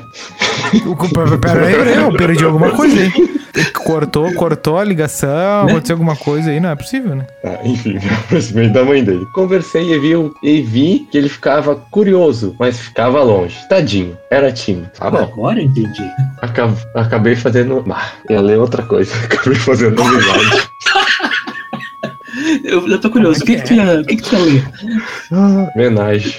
Pera 1.13 1.37
pera 1.37 1.65
aí, 1.65 1.73
pera 1.75 1.89
aí, 1.89 1.95
eu 1.97 2.13
perdi 2.13 2.43
alguma 2.45 2.71
coisa 2.71 2.95
aí. 2.99 3.37
Cortou, 3.85 4.31
cortou 4.33 4.77
a 4.77 4.83
ligação, 4.83 5.65
Né? 5.65 5.71
aconteceu 5.71 5.95
alguma 5.95 6.15
coisa 6.15 6.51
aí, 6.51 6.59
não 6.59 6.69
é 6.69 6.75
possível, 6.75 7.15
né? 7.15 7.25
Tá, 7.41 7.57
enfim, 7.63 7.93
me 7.93 8.09
aproximei 8.09 8.69
da 8.69 8.83
mãe 8.83 9.03
dele. 9.03 9.25
Conversei 9.33 9.81
e 9.93 9.97
vi, 9.99 10.31
e 10.43 10.61
vi 10.61 11.07
que 11.11 11.17
ele 11.17 11.29
ficava 11.29 11.73
curioso, 11.89 12.55
mas 12.59 12.77
ficava 12.79 13.23
longe. 13.23 13.55
Tadinho, 13.69 14.15
era 14.29 14.51
tímido. 14.51 14.89
Tá 14.99 15.09
bom. 15.09 15.17
Agora 15.23 15.59
eu 15.59 15.65
entendi. 15.65 16.03
Acab- 16.41 16.77
acabei 16.93 17.35
fazendo. 17.35 17.83
Ah, 17.89 18.11
ia 18.29 18.41
ler 18.41 18.59
outra 18.59 18.83
coisa. 18.83 19.11
Acabei 19.47 19.59
fazendo 19.59 20.01
amizade. 20.01 20.69
Eu, 22.63 22.87
eu 22.87 22.99
tô 23.01 23.09
curioso. 23.09 23.41
O 23.41 23.45
que, 23.45 23.55
que, 23.55 23.63
tu 23.63 23.73
ia, 23.73 23.99
o 23.99 24.05
que, 24.05 24.15
que 24.15 24.21
tu 24.21 24.35
ia 24.35 24.39
ler? 24.39 24.63
Homenagem. 25.75 26.35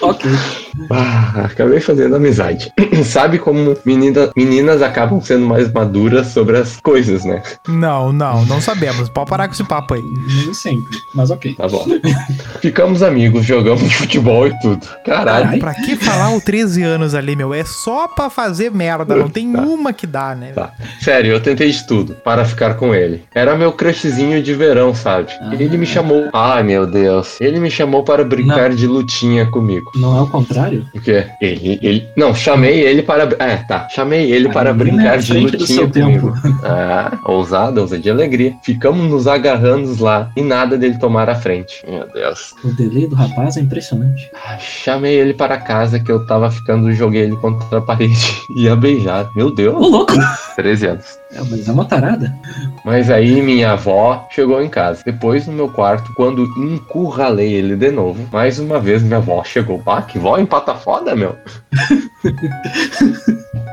Ok. 0.00 0.30
Ah, 0.90 1.42
acabei 1.44 1.80
fazendo 1.80 2.16
amizade. 2.16 2.72
Sabe 3.04 3.38
como 3.38 3.76
menina, 3.84 4.30
meninas 4.36 4.82
acabam 4.82 5.20
sendo 5.20 5.46
mais 5.46 5.70
maduras 5.72 6.28
sobre 6.28 6.58
as 6.58 6.78
coisas, 6.80 7.24
né? 7.24 7.42
Não, 7.68 8.12
não, 8.12 8.44
não 8.46 8.60
sabemos. 8.60 9.08
Pode 9.08 9.28
parar 9.30 9.46
com 9.48 9.54
esse 9.54 9.64
papo 9.64 9.94
aí. 9.94 10.02
Nem 10.44 10.54
sempre, 10.54 10.96
mas 11.14 11.30
ok. 11.30 11.54
Tá 11.54 11.68
bom. 11.68 11.86
Ficamos 12.60 13.02
amigos, 13.02 13.44
jogamos 13.44 13.92
futebol 13.92 14.46
e 14.46 14.58
tudo. 14.60 14.86
Caralho. 15.04 15.30
Caralho. 15.44 15.60
Pra 15.60 15.74
que 15.74 15.96
falar 15.96 16.34
o 16.34 16.40
13 16.40 16.82
anos 16.82 17.14
ali, 17.14 17.34
meu? 17.36 17.52
É 17.54 17.64
só 17.64 18.06
pra 18.08 18.28
fazer 18.30 18.70
merda, 18.70 19.14
não 19.16 19.28
tem 19.28 19.50
Tá. 19.52 19.62
uma 19.62 19.92
que 19.92 20.06
dá, 20.06 20.34
né? 20.34 20.52
Tá. 20.52 20.72
Sério, 21.00 21.32
eu 21.32 21.40
tentei 21.40 21.70
de 21.70 21.86
tudo 21.86 22.14
para 22.24 22.44
ficar 22.44 22.74
com 22.74 22.94
ele. 22.94 23.24
Era 23.34 23.56
meu 23.56 23.72
crushzinho 23.72 24.42
de 24.42 24.54
verão, 24.54 24.94
sabe? 24.94 25.32
Ah. 25.40 25.50
Ele 25.52 25.76
me 25.76 25.86
chamou. 25.86 26.28
Ai, 26.32 26.62
meu 26.62 26.86
Deus. 26.86 27.40
Ele 27.40 27.58
me 27.58 27.70
chamou 27.70 28.02
para 28.04 28.24
brincar 28.24 28.70
de 28.70 28.86
lutinha 28.86 29.46
comigo. 29.46 29.90
Não 29.96 30.16
é 30.16 30.20
o 30.22 30.26
contrário? 30.26 30.69
O 30.94 31.00
quê? 31.00 31.26
Ele, 31.40 31.78
ele. 31.82 32.08
Não, 32.16 32.34
chamei 32.34 32.80
ele 32.80 33.02
para. 33.02 33.28
É, 33.38 33.56
tá. 33.56 33.88
Chamei 33.90 34.30
ele 34.32 34.48
A 34.48 34.52
para 34.52 34.70
é 34.70 34.72
brincar 34.72 35.14
à 35.14 35.16
de 35.16 35.32
lutinha 35.32 35.66
seu 35.66 35.90
comigo. 35.90 36.34
Ah, 36.64 37.18
ousada, 37.24 37.80
ousadia 37.80 38.12
e 38.12 38.14
alegria. 38.14 38.54
Ficamos 38.62 39.10
nos 39.10 39.26
agarrando 39.26 40.02
lá 40.02 40.30
e 40.36 40.42
nada 40.42 40.76
dele 40.76 40.98
tomar 40.98 41.28
a 41.28 41.34
frente. 41.34 41.84
Meu 41.88 42.06
Deus. 42.12 42.54
O 42.64 42.68
delay 42.74 43.06
do 43.06 43.14
rapaz 43.14 43.56
é 43.56 43.60
impressionante. 43.60 44.30
Ah, 44.34 44.58
Chamei 44.58 45.14
ele 45.14 45.34
para 45.34 45.58
casa 45.58 45.98
que 46.00 46.10
eu 46.10 46.26
tava 46.26 46.50
ficando, 46.50 46.92
joguei 46.92 47.22
ele 47.22 47.36
contra 47.36 47.78
a 47.78 47.82
parede 47.82 48.36
e 48.56 48.64
ia 48.64 48.76
beijar. 48.76 49.28
Meu 49.34 49.48
Ô, 49.48 49.50
Deus. 49.50 49.90
louco! 49.90 50.12
13 50.54 50.86
anos. 50.86 51.18
É, 51.32 51.40
mas 51.42 51.68
é 51.68 51.72
uma 51.72 51.84
tarada. 51.84 52.34
Mas 52.84 53.10
aí 53.10 53.42
minha 53.42 53.72
avó 53.72 54.26
chegou 54.30 54.62
em 54.62 54.68
casa. 54.68 55.02
Depois 55.04 55.46
no 55.46 55.52
meu 55.52 55.68
quarto, 55.68 56.12
quando 56.14 56.44
encurralei 56.58 57.52
ele 57.52 57.76
de 57.76 57.90
novo, 57.90 58.26
mais 58.32 58.58
uma 58.58 58.80
vez 58.80 59.02
minha 59.02 59.18
avó 59.18 59.44
chegou. 59.44 59.82
Ah, 59.86 60.02
que 60.02 60.18
vó 60.18 60.38
empata 60.38 60.74
foda, 60.74 61.16
meu. 61.16 61.36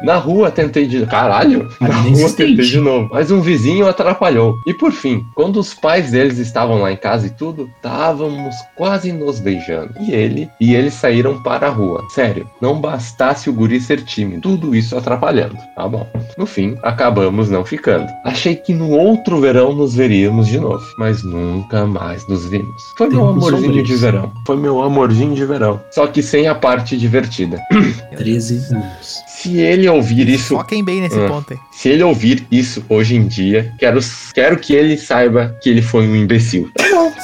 Na 0.04 0.16
rua 0.16 0.51
tentei 0.51 0.88
de. 0.88 1.06
Caralho! 1.06 1.70
Mas 1.80 1.89
Na 1.89 1.96
rua 1.98 2.30
tentei 2.30 2.56
de 2.56 2.80
novo. 2.80 3.10
Mas 3.12 3.32
um 3.32 3.42
vizinho 3.42 3.88
atrapalhou. 3.88 4.56
E 4.66 4.74
por 4.74 4.92
fim, 4.92 5.25
quando 5.36 5.58
os 5.60 5.74
pais 5.74 6.12
deles 6.12 6.38
estavam 6.38 6.82
lá 6.82 6.92
em 6.92 6.98
casa 6.98 7.27
e 7.27 7.30
tudo, 7.30 7.70
estávamos 7.75 8.56
quase 8.75 9.12
nos 9.12 9.39
beijando. 9.39 9.94
E 10.00 10.12
ele 10.12 10.50
e 10.60 10.75
eles 10.75 10.94
saíram 10.94 11.42
para 11.42 11.68
a 11.68 11.70
rua. 11.70 12.04
Sério, 12.10 12.48
não 12.62 12.80
bastasse 12.80 13.50
o 13.50 13.54
guri 13.54 13.80
ser 13.80 14.04
tímido. 14.04 14.42
Tudo 14.42 14.75
isso 14.75 14.98
atrapalhando. 14.98 15.58
Tá 15.75 15.88
bom. 15.88 16.08
No 16.38 16.46
fim, 16.46 16.77
acabamos 16.84 17.50
não 17.50 17.66
ficando. 17.66 18.08
Achei 18.24 18.56
que 18.56 18.74
no 18.74 18.92
outro 18.92 19.39
verão 19.39 19.74
nos 19.74 19.96
veríamos 19.96 20.48
de 20.48 20.60
novo. 20.60 20.84
Mas 20.98 21.24
nunca 21.24 21.86
mais 21.86 22.27
nos 22.27 22.48
vimos. 22.50 22.82
Foi 22.98 23.10
meu 23.10 23.27
amorzinho 23.27 23.84
de 23.84 23.96
verão. 23.96 24.32
Foi 24.46 24.58
meu 24.58 24.82
amorzinho 24.82 25.36
de 25.36 25.46
verão. 25.46 25.82
Só 25.92 26.08
que 26.08 26.22
sem 26.22 26.48
a 26.48 26.56
parte 26.56 26.98
divertida. 26.98 27.60
13 28.16 28.75
anos. 28.75 29.27
Se 29.41 29.58
ele 29.60 29.88
ouvir 29.88 30.27
isso 30.29 30.56
Foquem 30.56 30.84
bem 30.84 31.01
nesse 31.01 31.20
Ah. 31.20 31.27
ponto 31.27 31.53
aí. 31.53 31.60
se 31.72 31.89
ele 31.89 32.01
ouvir 32.03 32.46
isso 32.51 32.84
hoje 32.89 33.15
em 33.15 33.27
dia, 33.27 33.72
quero, 33.77 34.00
quero 34.34 34.58
que 34.58 34.74
ele 34.74 34.98
saiba 34.98 35.56
que 35.62 35.70
ele 35.70 35.82
foi 35.82 36.08
um 36.08 36.15
imbecil. 36.15 36.70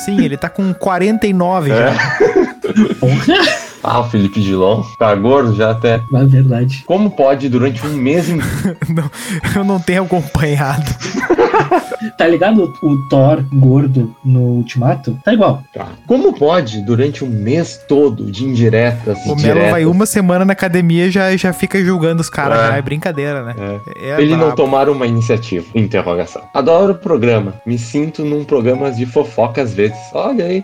Sim, 0.05 0.23
ele 0.23 0.37
tá 0.37 0.47
com 0.49 0.73
49 0.73 1.71
É. 1.71 1.75
já. 1.75 1.93
Ah, 3.85 3.99
o 3.99 4.09
Felipe 4.09 4.39
Dilon, 4.41 4.81
tá 4.97 5.13
gordo 5.13 5.57
já 5.57 5.71
até. 5.71 5.95
é 5.95 6.25
verdade. 6.25 6.83
Como 6.85 7.11
pode, 7.11 7.49
durante 7.49 7.85
um 7.85 7.91
mês. 7.93 8.27
Não, 8.87 9.11
eu 9.57 9.63
não 9.65 9.77
tenho 9.77 10.03
acompanhado. 10.03 10.85
Tá 12.17 12.27
ligado 12.27 12.73
o 12.81 13.09
Thor 13.09 13.43
gordo 13.53 14.15
no 14.23 14.41
Ultimato? 14.57 15.17
Tá 15.23 15.33
igual. 15.33 15.63
Como 16.05 16.33
pode, 16.33 16.81
durante 16.81 17.23
um 17.23 17.29
mês 17.29 17.79
todo 17.87 18.31
de 18.31 18.43
indiretas 18.43 19.17
e 19.25 19.29
O 19.29 19.35
Melo 19.35 19.37
diretas, 19.37 19.71
vai 19.71 19.85
uma 19.85 20.05
semana 20.05 20.45
na 20.45 20.53
academia 20.53 21.07
e 21.07 21.11
já, 21.11 21.35
já 21.35 21.53
fica 21.53 21.83
julgando 21.83 22.21
os 22.21 22.29
caras. 22.29 22.59
É. 22.59 22.67
já 22.69 22.77
É 22.77 22.81
brincadeira, 22.81 23.43
né? 23.43 23.55
É. 23.57 24.13
É 24.13 24.21
ele 24.21 24.35
não 24.35 24.55
tomar 24.55 24.89
uma 24.89 25.07
iniciativa? 25.07 25.65
Interrogação. 25.73 26.43
Adoro 26.53 26.93
o 26.93 26.95
programa. 26.95 27.55
Me 27.65 27.77
sinto 27.77 28.23
num 28.23 28.43
programa 28.43 28.91
de 28.91 29.05
fofoca 29.05 29.61
às 29.61 29.73
vezes. 29.73 29.97
Olha 30.13 30.45
aí. 30.45 30.63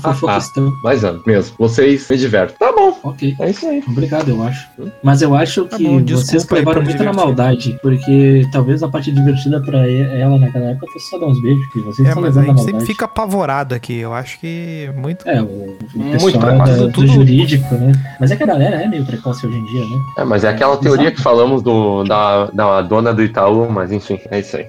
Fofoquistão. 0.00 0.72
Mas 0.82 1.04
amo 1.04 1.22
mesmo. 1.26 1.54
Vocês 1.58 2.08
me 2.08 2.16
divertem. 2.16 2.56
Tá 2.58 2.72
bom. 2.72 2.96
Ok. 3.02 3.36
É 3.38 3.50
isso 3.50 3.66
aí. 3.66 3.82
Obrigado, 3.86 4.28
eu 4.30 4.42
acho. 4.42 4.66
Mas 5.02 5.20
eu 5.22 5.34
acho 5.34 5.64
Tá 5.66 5.76
que 5.76 5.84
bom, 5.84 6.02
vocês 6.04 6.48
levaram 6.48 6.82
muito 6.82 6.94
na 6.96 6.98
divertir. 7.10 7.14
maldade. 7.26 7.78
Porque 7.82 8.46
talvez 8.50 8.82
a 8.82 8.88
parte 8.88 9.12
divertida 9.12 9.60
pra 9.60 9.86
ela 9.88 10.38
naquela 10.38 10.66
época 10.70 10.86
fosse 10.92 11.10
só 11.10 11.18
dar 11.18 11.26
uns 11.26 11.40
beijos. 11.42 11.66
Que 11.72 11.80
vocês 11.80 12.06
É, 12.06 12.10
estão 12.10 12.22
mas 12.22 12.36
a 12.36 12.40
na 12.40 12.46
gente 12.46 12.56
maldade. 12.56 12.78
sempre 12.78 12.86
fica 12.86 13.04
apavorado 13.04 13.74
aqui. 13.74 13.98
Eu 13.98 14.14
acho 14.14 14.40
que 14.40 14.90
muito. 14.96 15.28
É, 15.28 15.40
o, 15.42 15.44
o 15.44 15.76
Muito 15.94 16.12
pessoal 16.12 16.32
precoce. 16.38 16.72
da- 16.72 16.76
do 16.78 16.92
Tudo- 16.92 17.06
jurídico, 17.06 17.74
né? 17.74 17.92
Mas 18.18 18.30
é 18.30 18.36
que 18.36 18.42
a 18.42 18.46
galera 18.46 18.76
é 18.82 18.88
meio 18.88 19.04
precoce 19.04 19.46
hoje 19.46 19.56
em 19.58 19.64
dia, 19.66 19.80
né? 19.82 19.96
É, 20.18 20.24
mas 20.24 20.44
é 20.44 20.48
aquela 20.48 20.76
teoria 20.78 21.10
que 21.12 21.20
falamos 21.20 21.62
do, 21.62 22.04
da, 22.04 22.46
da 22.46 22.80
dona 22.82 23.12
do 23.12 23.22
Itaú, 23.22 23.70
mas 23.70 23.92
enfim, 23.92 24.18
é 24.30 24.40
isso 24.40 24.56
aí. 24.56 24.66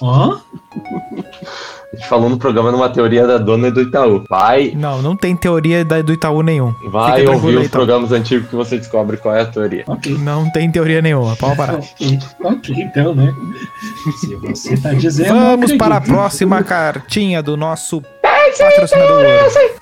Ó, 0.00 0.36
A 1.94 1.96
gente 1.96 2.08
falou 2.08 2.28
no 2.28 2.36
programa 2.36 2.72
numa 2.72 2.88
teoria 2.88 3.24
da 3.26 3.38
dona 3.38 3.70
do 3.70 3.80
Itaú. 3.80 4.24
Vai, 4.28 4.72
Não, 4.74 5.00
não 5.00 5.14
tem 5.16 5.36
teoria 5.36 5.84
da- 5.84 6.02
do 6.02 6.12
Itaú 6.12 6.42
nenhum. 6.42 6.74
vai 6.88 7.20
Fica 7.20 7.30
ouvir 7.32 7.56
os 7.56 7.66
então. 7.66 7.70
programas 7.70 8.10
antigos 8.10 8.48
que 8.48 8.56
você 8.56 8.78
descobre 8.78 9.16
qual 9.16 9.34
é 9.34 9.42
a 9.42 9.46
teoria. 9.46 9.84
ok. 9.86 10.16
Não 10.18 10.50
tem 10.50 10.70
teoria 10.70 11.00
nenhuma. 11.00 11.36
Pode 11.36 11.56
parar. 11.56 11.74
Ok, 11.74 12.18
ok, 12.42 12.74
então, 12.78 13.14
né? 13.14 13.32
Se 14.20 14.34
você 14.36 14.76
tá 14.76 14.92
dizendo. 14.92 15.28
Vamos 15.34 15.72
para 15.74 15.96
a 15.96 16.00
próxima 16.00 16.62
cartinha 16.64 17.42
do 17.42 17.56
nosso 17.56 18.02
patrocinador. 18.58 19.22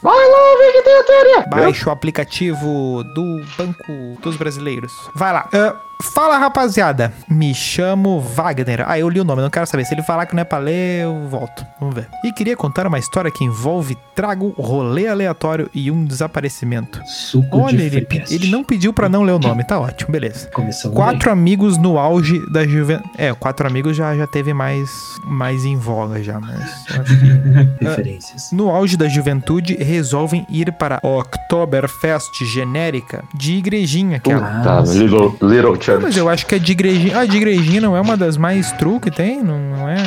Vai 0.03 0.29
lá 0.29 0.59
ver 0.59 0.73
que 0.73 0.83
tem 0.83 0.99
a 0.99 1.03
teoria. 1.05 1.47
Baixe 1.49 1.89
o 1.89 1.93
aplicativo 1.93 3.03
do 3.15 3.41
Banco 3.57 4.21
dos 4.23 4.37
Brasileiros. 4.37 4.93
Vai 5.15 5.33
lá. 5.33 5.49
Ah, 5.53 5.75
fala, 6.03 6.37
rapaziada. 6.39 7.13
Me 7.29 7.55
chamo 7.55 8.21
Wagner. 8.21 8.85
Ah, 8.87 8.99
eu 8.99 9.09
li 9.09 9.21
o 9.21 9.25
nome, 9.25 9.41
não 9.43 9.51
quero 9.51 9.67
saber. 9.67 9.85
Se 9.85 9.95
ele 9.95 10.03
falar 10.03 10.27
que 10.27 10.35
não 10.35 10.43
é 10.43 10.45
pra 10.45 10.59
ler, 10.59 11.05
eu 11.05 11.27
volto. 11.29 11.65
Vamos 11.81 11.95
ver. 11.95 12.09
E 12.25 12.33
queria 12.33 12.57
contar 12.57 12.87
uma 12.87 12.99
história 12.99 13.31
que 13.31 13.45
envolve 13.45 13.97
trago, 14.15 14.55
rolê 14.59 15.07
aleatório 15.09 15.71
e 15.75 15.91
um 15.91 16.05
desaparecimento. 16.05 17.01
Suco 17.07 17.59
Olha, 17.61 17.77
de 17.89 17.97
ele, 17.97 18.07
ele 18.31 18.51
não 18.51 18.63
pediu 18.63 18.93
pra 18.93 19.09
não 19.09 19.23
ler 19.23 19.33
o 19.33 19.39
nome. 19.39 19.65
Tá 19.65 19.79
ótimo, 19.81 20.11
beleza. 20.13 20.49
Começou 20.53 20.93
Quatro 20.93 21.31
amigos 21.31 21.79
no 21.79 21.99
auge 21.99 22.39
da 22.51 22.67
juventude. 22.67 23.11
É, 23.17 23.33
quatro 23.33 23.67
amigos 23.67 23.97
já, 23.97 24.15
já 24.17 24.27
teve 24.27 24.53
mais, 24.53 24.91
mais 25.25 25.65
em 25.65 25.77
voga 25.77 26.23
já, 26.23 26.39
mas. 26.41 26.85
que- 26.85 27.25
bem. 27.33 27.77
Referências. 27.81 28.51
No 28.53 28.71
auge 28.71 28.97
da 28.97 29.09
juventude, 29.09 29.75
resolvem 29.77 30.47
ir 30.51 30.73
para 30.73 31.01
a 31.03 31.07
Oktoberfest 31.09 32.45
genérica 32.45 33.25
de 33.35 33.55
igrejinha, 33.55 34.17
aquela. 34.19 34.61
Ah, 34.61 34.63
Tá, 34.63 34.87
sim. 34.87 34.99
Little, 35.01 35.37
little 35.43 35.77
Mas 36.01 36.17
eu 36.17 36.29
acho 36.29 36.47
que 36.47 36.55
a 36.55 36.59
de 36.59 36.73
igrejinha. 36.73 37.19
Ah, 37.19 37.27
de 37.27 37.37
igrejinha 37.37 37.81
não 37.81 37.97
é 37.97 38.01
uma 38.01 38.17
das 38.17 38.37
mais 38.37 38.73
true 38.73 39.01
que 39.01 39.11
tem? 39.11 39.43
Não, 39.43 39.59
não 39.59 39.89
é. 39.89 40.03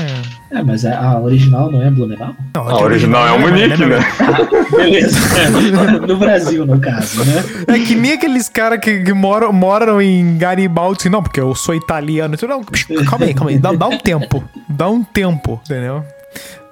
É, 0.51 0.63
mas 0.63 0.85
a, 0.85 0.97
a 0.99 1.19
original 1.19 1.71
não 1.71 1.81
é 1.81 1.89
Blumenau? 1.89 2.35
Não, 2.53 2.69
A 2.69 2.81
original 2.81 3.27
é 3.27 3.31
o 3.31 3.39
Munique, 3.39 3.85
né? 3.85 3.99
Beleza. 4.71 5.19
no 6.07 6.17
Brasil, 6.17 6.65
no 6.65 6.79
caso, 6.79 7.23
né? 7.25 7.43
É 7.67 7.79
que 7.79 7.95
nem 7.95 8.13
aqueles 8.13 8.47
caras 8.47 8.79
que, 8.79 9.03
que 9.03 9.13
moram, 9.13 9.51
moram 9.51 10.01
em 10.01 10.37
Garibaldi, 10.37 10.99
assim, 11.01 11.09
não, 11.09 11.21
porque 11.21 11.39
eu 11.39 11.53
sou 11.55 11.75
italiano. 11.75 12.35
Não, 12.47 12.63
calma 13.05 13.25
aí, 13.25 13.33
calma 13.33 13.51
aí. 13.51 13.57
Dá, 13.57 13.73
dá 13.73 13.87
um 13.87 13.97
tempo. 13.97 14.43
Dá 14.69 14.87
um 14.87 15.03
tempo, 15.03 15.59
entendeu? 15.65 16.03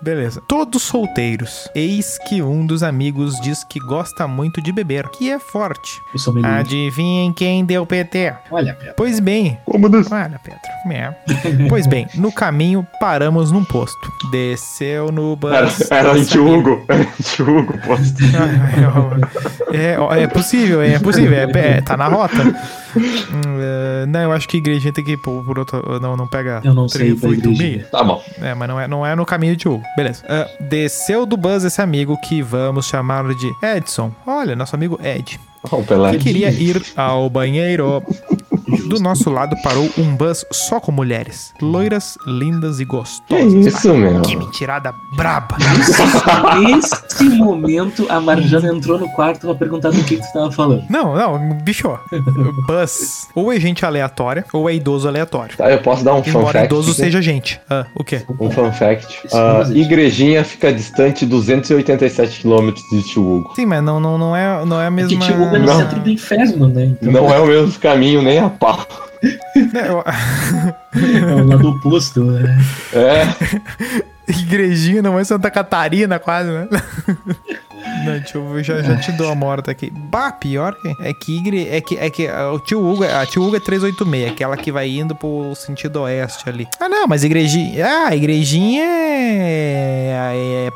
Beleza. 0.04 0.42
Todos 0.48 0.84
solteiros. 0.84 1.70
Eis 1.74 2.18
que 2.28 2.42
um 2.42 2.66
dos 2.66 2.84
amigos 2.84 3.40
diz 3.40 3.64
que 3.64 3.80
gosta 3.80 4.28
muito 4.28 4.62
de 4.62 4.74
beber, 4.74 5.08
que 5.10 5.32
é 5.32 5.40
forte. 5.40 5.90
Eu 6.12 6.20
sou 6.20 6.34
meio... 6.34 6.46
Adivinhem 6.46 7.32
quem 7.32 7.64
deu 7.64 7.86
PT? 7.86 8.36
Olha, 8.52 8.74
Pedro. 8.74 8.96
Pois 8.98 9.22
bem, 9.22 9.58
Como 9.66 9.88
das... 9.88 10.12
Olha, 10.12 10.38
Pedro. 10.44 10.60
Pois 11.70 11.88
bem, 11.88 12.08
no 12.16 12.32
caminho 12.32 12.86
paramos 13.00 13.52
num 13.52 13.64
posto. 13.64 14.12
Desceu 14.32 15.12
no 15.12 15.38
Era, 15.52 15.66
bus. 15.66 15.92
era 15.92 16.18
em 16.18 16.24
Tio 16.24 16.48
Hugo. 16.48 16.86
Era 16.88 17.02
em 17.04 17.24
Tio 17.24 17.58
Hugo, 17.60 17.78
posto. 17.80 18.14
É, 19.74 19.98
é, 20.20 20.24
é 20.24 20.28
possível, 20.28 20.82
é 20.82 21.00
possível. 21.00 21.34
É, 21.36 21.50
é, 21.78 21.82
tá 21.82 21.98
na 21.98 22.08
rota. 22.08 22.36
Hum, 22.96 23.02
é, 23.60 24.06
não, 24.06 24.20
eu 24.22 24.32
acho 24.32 24.48
que 24.48 24.58
igreja 24.58 24.92
tem 24.92 25.04
que 25.04 25.14
ir 25.14 25.18
por, 25.18 25.44
por 25.44 25.58
outro. 25.58 26.00
Não, 26.00 26.16
não 26.16 26.28
pega. 26.28 26.62
Eu 26.64 26.76
não 26.76 26.88
sei 26.88 27.16
pra 27.16 27.30
38 27.30 27.40
igrejinha. 27.40 27.70
milha. 27.78 27.88
Tá 27.92 28.04
bom. 28.04 28.24
É, 28.40 28.54
mas 28.54 28.68
não 28.70 28.80
é, 28.80 28.88
não 28.88 29.06
é 29.06 29.16
no 29.16 29.26
caminho 29.26 29.56
de 29.56 29.68
Hugo. 29.68 29.84
Beleza. 29.98 30.24
Ah, 30.30 30.48
desceu 30.60 31.26
do 31.26 31.36
bus 31.36 31.64
esse 31.64 31.82
amigo 31.82 32.16
que 32.22 32.42
vamos 32.44 32.86
chamar 32.86 33.24
de 33.34 33.52
Edson. 33.64 34.12
Olha, 34.28 34.56
nosso 34.56 34.76
amigo 34.76 35.00
Ed. 35.04 35.40
O 35.72 35.82
Pelé. 35.82 36.12
que 36.12 36.18
queria 36.20 36.52
ir 36.52 36.84
ao 36.96 37.28
banheiro. 37.30 38.04
Do 38.88 39.00
nosso 39.00 39.30
lado 39.30 39.56
parou 39.64 39.90
um 39.98 40.16
bus 40.16 40.46
só 40.52 40.80
com 40.80 40.92
mulheres. 40.92 41.54
Loiras, 41.62 42.18
lindas 42.26 42.80
e 42.80 42.86
Que 42.86 42.92
gostosas. 42.92 43.54
isso, 43.54 43.94
meu? 43.94 44.22
Que 44.22 44.36
mentirada 44.36 44.94
braba. 45.16 45.58
Nesse 46.60 47.30
momento, 47.38 48.06
a 48.10 48.20
Marjana 48.20 48.70
entrou 48.70 48.98
no 49.00 49.10
quarto 49.10 49.42
pra 49.48 49.56
perguntar 49.56 49.92
do 49.92 50.04
que, 50.04 50.18
que 50.18 50.22
tu 50.28 50.34
tava 50.34 50.52
falando. 50.52 50.84
Não, 50.90 51.16
não, 51.16 51.58
bicho. 51.64 51.88
Bus. 52.68 53.28
Ou 53.36 53.52
é 53.52 53.60
gente 53.60 53.86
aleatória, 53.86 54.46
ou 54.54 54.70
é 54.70 54.76
idoso 54.76 55.08
aleatório. 55.08 55.56
Tá, 55.58 55.70
eu 55.72 55.80
posso 55.80 56.04
dar 56.04 56.14
um 56.16 56.24
fun 56.24 56.40
Embora 56.40 56.60
fact? 56.60 56.66
idoso 56.66 56.94
seja 56.94 57.22
gente. 57.22 57.60
Ah, 57.70 57.86
o 57.96 58.04
quê? 58.04 58.22
Um 58.40 58.50
fun 58.52 58.72
fact. 58.72 59.20
Existe. 59.26 59.80
igrejinha 59.80 60.44
fica 60.44 60.72
distante 60.74 61.26
287 61.26 62.42
km 62.42 62.72
de 62.92 63.04
Tio 63.04 63.24
Hugo. 63.38 63.54
Sim, 63.56 63.66
mas 63.66 63.84
não, 63.84 64.00
não, 64.00 64.18
não, 64.18 64.36
é, 64.36 64.66
não 64.66 64.80
é 64.82 64.88
a 64.88 64.92
Porque 64.92 65.16
mesma. 65.16 65.26
Tio 65.26 65.42
Hugo 65.44 65.56
é 65.56 65.60
no 65.60 65.66
Não. 65.66 65.78
centro 65.80 66.00
do 66.00 66.10
inferno, 66.10 66.68
né? 66.68 66.86
Então, 67.02 67.12
Não 67.12 67.34
é 67.34 67.40
o 67.40 67.46
mesmo 67.48 67.80
caminho, 67.80 68.22
nem 68.22 68.40
a 68.40 68.50
pau. 68.54 68.86
É, 69.24 69.88
eu- 69.90 70.04
é 71.30 71.36
o 71.36 71.48
lado 71.48 71.70
oposto, 71.70 72.24
né? 72.26 72.60
É, 72.94 73.24
Igrejinha 74.32 75.02
não 75.02 75.20
é 75.20 75.24
Santa 75.24 75.50
Catarina, 75.52 76.20
quase, 76.20 76.50
né? 76.50 76.68
Não, 78.04 78.20
deixa 78.20 78.38
eu 78.38 78.58
eu 78.58 78.64
já, 78.64 78.82
já 78.82 78.96
te 78.98 79.12
dou 79.14 79.32
a 79.32 79.36
morta 79.36 79.72
aqui. 79.72 79.92
Bah, 79.92 80.32
pior 80.32 80.76
que 80.76 80.96
é 81.00 81.14
que 81.14 81.38
igre, 81.38 81.68
é 81.70 81.82
que 81.82 81.98
é 81.98 82.10
que 82.10 82.28
ah, 82.28 82.52
o 82.52 82.60
tio 82.60 82.86
Hugo, 82.86 83.04
a 83.04 83.26
tio 83.26 83.44
Hugo 83.44 83.56
é 83.56 83.60
386, 83.60 84.32
aquela 84.32 84.58
que 84.58 84.72
vai 84.72 84.90
indo 84.90 85.16
pro 85.16 85.54
sentido 85.56 86.02
oeste 86.02 86.48
ali. 86.48 86.68
Ah, 86.80 86.90
não, 86.90 87.08
mas 87.08 87.24
igrejinha, 87.24 87.86
ah, 87.86 88.08
a 88.10 88.16
igrejinha 88.16 88.84
é, 88.84 90.70
é 90.70 90.72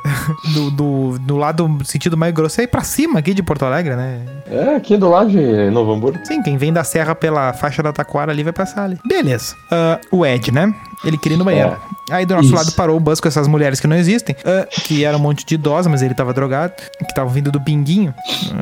do, 0.53 0.71
do, 0.71 1.19
do 1.19 1.37
lado 1.37 1.77
sentido 1.83 2.17
mais 2.17 2.33
grosso 2.33 2.61
é 2.61 2.63
ir 2.63 2.67
pra 2.67 2.81
cima 2.81 3.19
aqui 3.19 3.33
de 3.33 3.43
Porto 3.43 3.65
Alegre, 3.65 3.95
né? 3.95 4.21
é 4.49 4.75
aqui 4.75 4.97
do 4.97 5.09
lado 5.09 5.29
de 5.29 5.69
Novo 5.69 5.93
Hamburgo. 5.93 6.19
Sim, 6.23 6.41
quem 6.41 6.57
vem 6.57 6.71
da 6.71 6.83
serra 6.83 7.13
pela 7.13 7.53
faixa 7.53 7.83
da 7.83 7.91
Taquara 7.91 8.31
ali 8.31 8.43
vai 8.43 8.53
passar 8.53 8.83
ali. 8.83 8.97
Beleza. 9.07 9.55
Ah, 9.71 9.99
o 10.11 10.25
Ed, 10.25 10.51
né? 10.51 10.73
Ele 11.05 11.17
queria 11.17 11.35
ir 11.35 11.39
no 11.39 11.45
banheiro. 11.45 11.75
Aí 12.09 12.25
do 12.25 12.33
nosso 12.35 12.47
Isso. 12.47 12.55
lado 12.55 12.71
parou 12.71 12.97
o 12.97 12.99
bus 12.99 13.19
com 13.19 13.27
essas 13.27 13.47
mulheres 13.47 13.79
que 13.79 13.85
não 13.87 13.95
existem, 13.95 14.35
ah, 14.45 14.65
que 14.83 15.03
era 15.03 15.15
um 15.15 15.19
monte 15.19 15.45
de 15.45 15.55
idosa, 15.55 15.89
mas 15.89 16.01
ele 16.01 16.13
tava 16.13 16.33
drogado, 16.33 16.73
que 16.97 17.05
estavam 17.05 17.29
vindo 17.31 17.51
do 17.51 17.59
binguinho. 17.59 18.13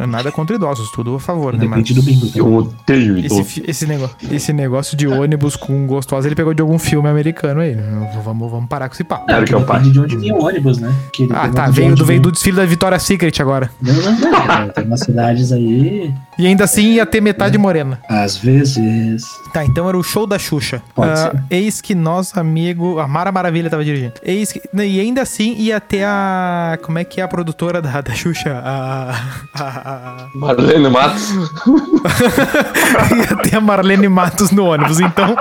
Ah, 0.01 0.05
Nada 0.07 0.31
contra 0.31 0.55
idosos, 0.55 0.91
tudo 0.91 1.15
a 1.15 1.19
favor, 1.19 1.53
né? 1.53 1.59
Mas 1.65 1.69
Depende 1.83 1.93
do 1.93 2.01
bingo. 2.01 2.31
Eu 2.35 2.53
odeio 2.53 3.17
esse, 3.17 3.25
idoso. 3.27 3.43
fi- 3.45 3.63
esse, 3.67 3.85
negócio, 3.85 4.15
esse 4.31 4.51
negócio 4.53 4.97
de 4.97 5.07
ônibus 5.07 5.55
com 5.55 5.85
gostosa, 5.87 6.27
ele 6.27 6.35
pegou 6.35 6.53
de 6.53 6.61
algum 6.61 6.77
filme 6.79 7.07
americano 7.07 7.61
aí. 7.61 7.75
né? 7.75 8.11
Vamos, 8.23 8.51
vamos 8.51 8.67
parar 8.67 8.89
com 8.89 8.95
esse 8.95 9.03
papo. 9.03 9.31
Era 9.31 9.45
que 9.45 9.53
é 9.53 9.57
o 9.57 9.63
pai. 9.63 9.81
De 9.81 9.99
onde 9.99 10.17
vinha 10.17 10.33
o 10.35 10.43
ônibus, 10.43 10.77
né? 10.79 10.93
Que 11.13 11.23
ele 11.23 11.33
Ah, 11.33 11.47
tá. 11.49 11.67
de 11.67 11.71
Veio 11.71 11.95
do, 11.95 12.05
veio 12.05 12.19
do 12.19 12.31
desfile 12.31 12.57
da 12.57 12.65
Vitória 12.65 12.99
Secret 12.99 13.39
agora. 13.41 13.69
Não, 13.81 13.93
não, 13.93 14.11
não. 14.11 14.69
Tem 14.69 14.83
umas 14.85 14.99
cidades 14.99 15.51
aí. 15.51 16.13
E 16.37 16.45
ainda 16.47 16.63
assim 16.65 16.93
ia 16.93 17.05
ter 17.05 17.21
metade 17.21 17.57
morena. 17.57 17.99
Às 18.09 18.35
vezes. 18.37 19.23
Tá, 19.53 19.63
então 19.63 19.87
era 19.87 19.97
o 19.97 20.03
show 20.03 20.27
da 20.27 20.37
Xuxa. 20.37 20.81
Pode 20.93 21.11
Ah, 21.11 21.31
ser. 21.31 21.43
eis 21.49 21.79
que 21.79 21.95
nosso 22.25 22.39
amigo. 22.39 22.99
A 22.99 23.07
Mara 23.07 23.31
Maravilha 23.31 23.69
tava 23.69 23.83
dirigindo. 23.83 24.13
Que, 24.21 24.61
e 24.83 24.99
ainda 24.99 25.21
assim 25.21 25.53
ia 25.57 25.79
ter 25.79 26.03
a. 26.03 26.77
Como 26.81 26.97
é 26.97 27.03
que 27.03 27.21
é 27.21 27.23
a 27.23 27.27
produtora 27.27 27.81
da, 27.81 28.01
da 28.01 28.13
Xuxa? 28.13 28.61
A. 28.63 29.15
a- 29.53 29.63
a- 29.63 30.27
Marlene 30.33 30.89
Matos. 30.89 31.31
ia 33.15 33.35
ter 33.43 33.55
a 33.55 33.61
Marlene 33.61 34.07
Matos 34.07 34.51
no 34.51 34.65
ônibus. 34.65 34.99
Então, 34.99 35.35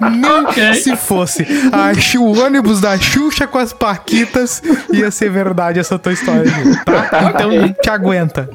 nem 0.00 0.24
Ok. 0.46 0.74
se 0.74 0.96
fosse 0.96 1.46
a, 1.72 2.18
o 2.20 2.38
ônibus 2.44 2.80
da 2.80 2.96
Xuxa 2.98 3.46
com 3.46 3.58
as 3.58 3.72
Paquitas, 3.72 4.62
ia 4.92 5.10
ser 5.10 5.30
verdade 5.30 5.78
essa 5.80 5.98
tua 5.98 6.12
história. 6.12 6.50
Tá? 6.84 7.30
Então 7.34 7.50
te 7.82 7.90
aguenta. 7.90 8.48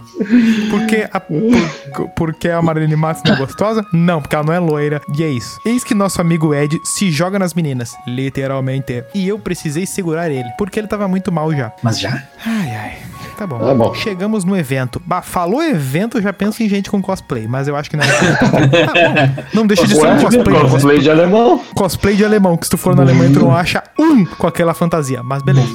Porque 0.70 1.08
a, 1.12 1.20
por- 1.20 2.10
porque 2.16 2.50
a 2.50 2.62
Marlene 2.62 2.96
Matos 2.96 3.24
não 3.26 3.34
é 3.34 3.38
gostosa? 3.38 3.86
Não, 3.92 4.22
porque 4.22 4.36
ela 4.36 4.46
não 4.46 4.54
é 4.54 4.60
loira. 4.60 5.02
E 5.18 5.24
é 5.24 5.30
isso. 5.30 5.60
Eis 5.66 5.84
que 5.84 5.94
nosso 5.94 6.22
amigo 6.22 6.54
Ed 6.54 6.80
se 6.84 7.12
joga 7.12 7.38
nas 7.40 7.54
meninas. 7.54 7.65
Literalmente. 8.08 9.04
E 9.14 9.28
eu 9.28 9.40
precisei 9.40 9.86
segurar 9.86 10.30
ele, 10.30 10.50
porque 10.58 10.80
ele 10.80 10.88
tava 10.88 11.08
muito 11.08 11.32
mal 11.32 11.54
já. 11.54 11.72
Mas 11.82 12.00
já? 12.00 12.24
Ai, 12.46 12.76
ai. 12.76 12.98
Tá 13.38 13.46
bom. 13.46 13.60
Tá 13.60 13.74
bom. 13.74 13.94
Chegamos 13.94 14.46
no 14.46 14.56
evento. 14.56 15.02
Bah, 15.06 15.22
falou 15.22 15.62
evento, 15.62 16.22
já 16.22 16.32
penso 16.32 16.64
em 16.64 16.70
gente 16.70 16.90
com 16.90 17.02
cosplay, 17.02 17.48
mas 17.48 17.68
eu 17.68 17.76
acho 17.76 17.90
que 17.90 17.98
não 17.98 18.04
é. 18.04 18.08
Ah, 18.08 18.48
bom. 18.48 19.44
Não 19.54 19.68
deixa 19.68 19.86
de 19.86 19.96
ser 19.96 20.08
um 20.08 20.22
cosplay. 20.22 20.44
Cosplay, 20.44 20.70
cosplay 20.70 21.00
de 21.00 21.10
alemão. 21.10 21.62
cosplay 21.76 22.16
de 22.16 22.26
alemão, 22.26 22.58
que 22.58 22.66
se 22.66 22.70
tu 22.72 22.78
for 22.78 22.96
na 22.96 23.04
Alemanha, 23.04 23.34
tu 23.34 23.40
não 23.40 23.54
acha 23.54 23.84
um 24.00 24.26
com 24.26 24.48
aquela 24.48 24.74
fantasia. 24.74 25.22
Mas 25.22 25.44
beleza. 25.44 25.68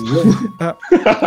Ah, 0.59 0.76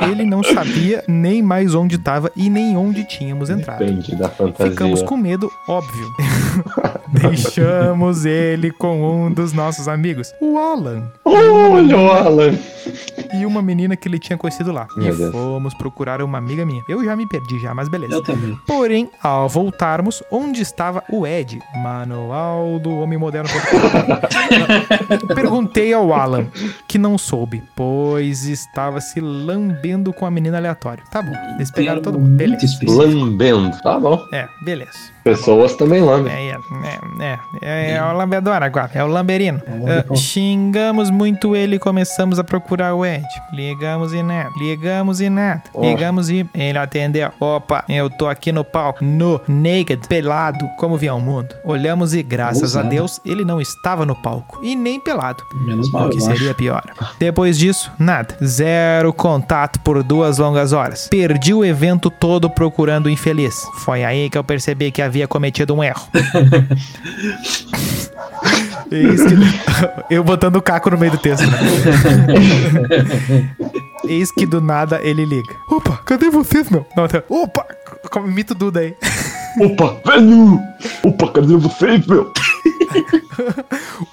ele 0.09 0.23
não 0.23 0.43
sabia 0.43 1.03
nem 1.07 1.41
mais 1.41 1.75
onde 1.75 1.97
tava 1.97 2.31
e 2.35 2.49
nem 2.49 2.77
onde 2.77 3.03
tínhamos 3.03 3.49
entrado. 3.49 3.79
Depende 3.79 4.15
da 4.15 4.29
fantasia. 4.29 4.71
Ficamos 4.71 5.01
com 5.03 5.17
medo, 5.17 5.51
óbvio. 5.67 6.13
Deixamos 7.09 8.25
ele 8.25 8.71
com 8.71 9.25
um 9.25 9.31
dos 9.31 9.53
nossos 9.53 9.87
amigos, 9.87 10.31
o 10.41 10.57
Alan, 10.57 11.03
Olha 11.23 11.97
o 11.97 12.11
Alan. 12.11 12.57
e 13.33 13.45
uma 13.45 13.61
menina 13.61 13.95
que 13.95 14.07
ele 14.07 14.17
tinha 14.19 14.37
conhecido 14.37 14.71
lá. 14.71 14.87
Meu 14.97 15.13
e 15.13 15.17
Deus. 15.17 15.31
fomos 15.31 15.73
procurar 15.75 16.21
uma 16.21 16.37
amiga 16.37 16.65
minha. 16.65 16.81
Eu 16.89 17.03
já 17.03 17.15
me 17.15 17.27
perdi 17.27 17.59
já, 17.59 17.73
mas 17.73 17.87
beleza. 17.89 18.13
Eu 18.15 18.23
também. 18.23 18.57
Porém, 18.65 19.09
ao 19.21 19.47
voltarmos, 19.47 20.23
onde 20.31 20.61
estava 20.61 21.03
o 21.09 21.25
Ed? 21.27 21.59
Manual 21.75 22.79
do 22.79 22.91
Homem 22.99 23.17
Moderno. 23.19 23.49
Perguntei 25.35 25.93
ao 25.93 26.13
Alan, 26.13 26.47
que 26.87 26.97
não 26.97 27.17
soube, 27.17 27.61
pois 27.75 28.45
estava 28.45 28.99
se 29.01 29.19
lambendo 29.19 30.11
com 30.13 30.25
a 30.25 30.31
menina 30.31 30.57
aleatória. 30.57 31.03
Tá 31.11 31.21
bom, 31.21 31.33
eles 31.55 31.71
pegaram 31.71 32.01
todo 32.01 32.19
mundo. 32.19 32.35
Beleza. 32.35 32.77
Lambendo. 32.87 33.77
Tá 33.81 33.99
bom. 33.99 34.25
É, 34.31 34.47
beleza. 34.63 35.12
Pessoas 35.23 35.75
também 35.75 36.01
lambem. 36.01 36.33
É, 36.33 36.49
é, 36.49 36.59
é, 37.19 37.39
é, 37.61 37.91
é 37.93 38.03
o 38.03 38.11
lambedor 38.13 38.61
agora, 38.61 38.91
é 38.93 39.03
o 39.03 39.07
lamberino. 39.07 39.61
É 39.65 40.05
o. 40.09 40.13
Ah, 40.13 40.15
xingamos 40.15 41.09
muito 41.09 41.55
ele 41.55 41.75
e 41.77 41.79
começamos 41.79 42.39
a 42.39 42.43
procurar 42.43 42.93
o 42.93 43.05
Ed. 43.05 43.23
Ligamos 43.53 44.13
e 44.13 44.21
nada, 44.21 44.49
ligamos 44.57 45.21
e 45.21 45.29
nada, 45.29 45.63
Oh. 45.73 45.81
ligamos 45.81 46.29
e 46.29 46.45
ele 46.53 46.77
atendeu. 46.77 47.29
Opa, 47.39 47.83
eu 47.87 48.09
tô 48.09 48.27
aqui 48.27 48.51
no 48.51 48.63
palco, 48.63 49.03
no, 49.03 49.39
naked, 49.47 50.07
pelado, 50.07 50.67
como 50.77 50.97
vi 50.97 51.07
ao 51.07 51.19
mundo. 51.19 51.55
Olhamos 51.63 52.13
e 52.13 52.21
graças 52.21 52.75
a. 52.75 52.81
Deus 52.83 53.19
ele 53.25 53.45
não 53.45 53.61
estava 53.61 54.05
no 54.05 54.15
palco 54.15 54.59
e 54.61 54.75
nem 54.75 54.99
pelado. 54.99 55.41
Menos 55.65 55.89
mal, 55.91 56.07
O 56.07 56.09
que 56.09 56.19
seria 56.19 56.49
acho. 56.49 56.55
pior. 56.57 56.83
Depois 57.17 57.57
disso, 57.57 57.91
nada. 57.97 58.35
Zero 58.43 59.13
contato 59.13 59.79
por 59.79 60.03
duas 60.03 60.37
longas 60.37 60.73
horas. 60.73 61.07
Perdi 61.07 61.53
o 61.53 61.63
evento 61.63 62.09
todo 62.09 62.49
procurando 62.49 63.05
o 63.05 63.09
infeliz. 63.09 63.55
Foi 63.85 64.03
aí 64.03 64.29
que 64.29 64.37
eu 64.37 64.43
percebi 64.43 64.91
que 64.91 65.01
havia 65.13 65.27
cometido 65.27 65.75
um 65.75 65.83
erro. 65.83 66.07
Eis 68.91 69.21
que... 69.23 69.35
Eu 70.09 70.23
botando 70.23 70.55
o 70.55 70.61
caco 70.61 70.89
no 70.89 70.97
meio 70.97 71.11
do 71.11 71.17
texto. 71.19 71.43
Né? 71.45 71.57
Eis 74.07 74.31
que 74.31 74.45
do 74.45 74.59
nada 74.59 74.99
ele 75.03 75.23
liga. 75.23 75.53
Opa, 75.69 75.97
cadê 76.05 76.29
vocês, 76.31 76.69
meu? 76.69 76.85
Não, 76.97 77.07
tá- 77.07 77.23
Opa, 77.29 77.65
como 78.11 78.27
imita 78.27 78.53
o 78.53 78.55
Duda 78.55 78.79
aí. 78.81 78.95
Opa, 79.59 79.95
velho! 80.05 80.59
Opa, 81.03 81.31
cadê 81.31 81.55
vocês, 81.55 82.05
meu? 82.07 82.31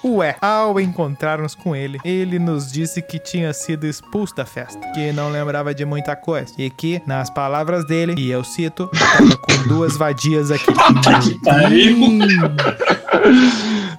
Ué, 0.03 0.35
ao 0.41 0.79
encontrarmos 0.79 1.53
com 1.55 1.75
ele, 1.75 1.99
ele 2.03 2.39
nos 2.39 2.71
disse 2.71 3.01
que 3.01 3.19
tinha 3.19 3.53
sido 3.53 3.85
expulso 3.85 4.35
da 4.35 4.45
festa, 4.45 4.79
que 4.93 5.11
não 5.13 5.29
lembrava 5.29 5.73
de 5.73 5.85
muita 5.85 6.15
coisa 6.15 6.51
e 6.57 6.69
que, 6.69 7.01
nas 7.05 7.29
palavras 7.29 7.85
dele, 7.85 8.15
e 8.17 8.31
eu 8.31 8.43
cito, 8.43 8.87
tava 8.87 9.37
com 9.37 9.67
duas 9.67 9.95
vadias 9.97 10.49
aqui. 10.51 10.65
que 11.23 11.39
pariu. 11.43 11.97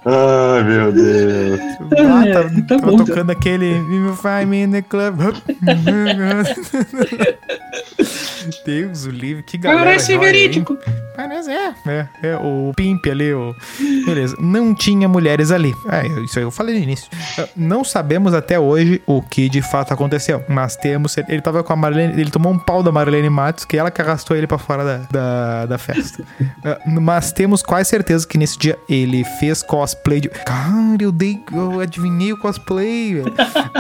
Ai, 0.04 0.62
meu 0.64 0.92
Deus. 0.92 1.60
Ah, 1.98 2.26
É, 2.26 2.32
tá, 2.32 2.42
tá 2.42 2.48
tava 2.78 2.90
bom, 2.90 2.96
tá. 2.98 3.04
tocando 3.04 3.30
aquele 3.30 3.76
You 3.76 4.16
Find 4.16 4.48
Me 4.48 4.62
in 4.64 4.70
the 4.72 4.82
Club. 4.82 5.20
Deus, 8.66 9.04
o 9.06 9.10
livro, 9.10 9.42
que 9.44 9.58
galera. 9.58 9.84
Parece 9.84 10.14
joia, 10.14 10.36
hein? 10.36 10.64
Parece, 11.44 11.50
é, 11.50 11.74
é, 12.22 12.28
é. 12.28 12.36
O 12.36 12.72
Pimp 12.76 13.06
ali, 13.06 13.32
o. 13.32 13.54
Beleza. 14.06 14.36
Não 14.38 14.74
tinha 14.74 15.08
mulheres 15.08 15.50
ali. 15.50 15.74
É, 15.88 16.06
isso 16.22 16.38
aí 16.38 16.44
eu 16.44 16.50
falei 16.50 16.76
no 16.76 16.82
início. 16.82 17.08
Ah, 17.38 17.48
Não 17.56 17.84
sabemos 17.84 18.34
até 18.34 18.58
hoje 18.58 19.02
o 19.06 19.20
que 19.22 19.48
de 19.48 19.62
fato 19.62 19.92
aconteceu. 19.92 20.42
Mas 20.48 20.76
temos. 20.76 21.16
Ele 21.16 21.40
tava 21.40 21.62
com 21.62 21.72
a 21.72 21.76
Marlene. 21.76 22.20
Ele 22.20 22.30
tomou 22.30 22.52
um 22.52 22.58
pau 22.58 22.82
da 22.82 22.92
Marlene 22.92 23.28
Matos, 23.30 23.64
que 23.64 23.76
ela 23.76 23.90
que 23.90 24.00
arrastou 24.00 24.36
ele 24.36 24.46
pra 24.46 24.58
fora 24.58 24.84
da, 24.84 24.96
da, 25.10 25.66
da 25.66 25.78
festa. 25.78 26.24
Ah, 26.64 26.78
Mas 26.86 27.32
temos 27.32 27.62
quase 27.62 27.88
certeza 27.90 28.26
que 28.26 28.38
nesse 28.38 28.58
dia 28.58 28.78
ele 28.88 29.24
fez 29.40 29.62
cosplay 29.62 30.20
de. 30.20 30.28
Cara, 30.28 30.98
eu 31.00 31.12
dei. 31.12 31.40
Eu 31.52 31.80
adivinhei 31.80 32.32
o 32.32 32.36
cosplay, 32.38 33.22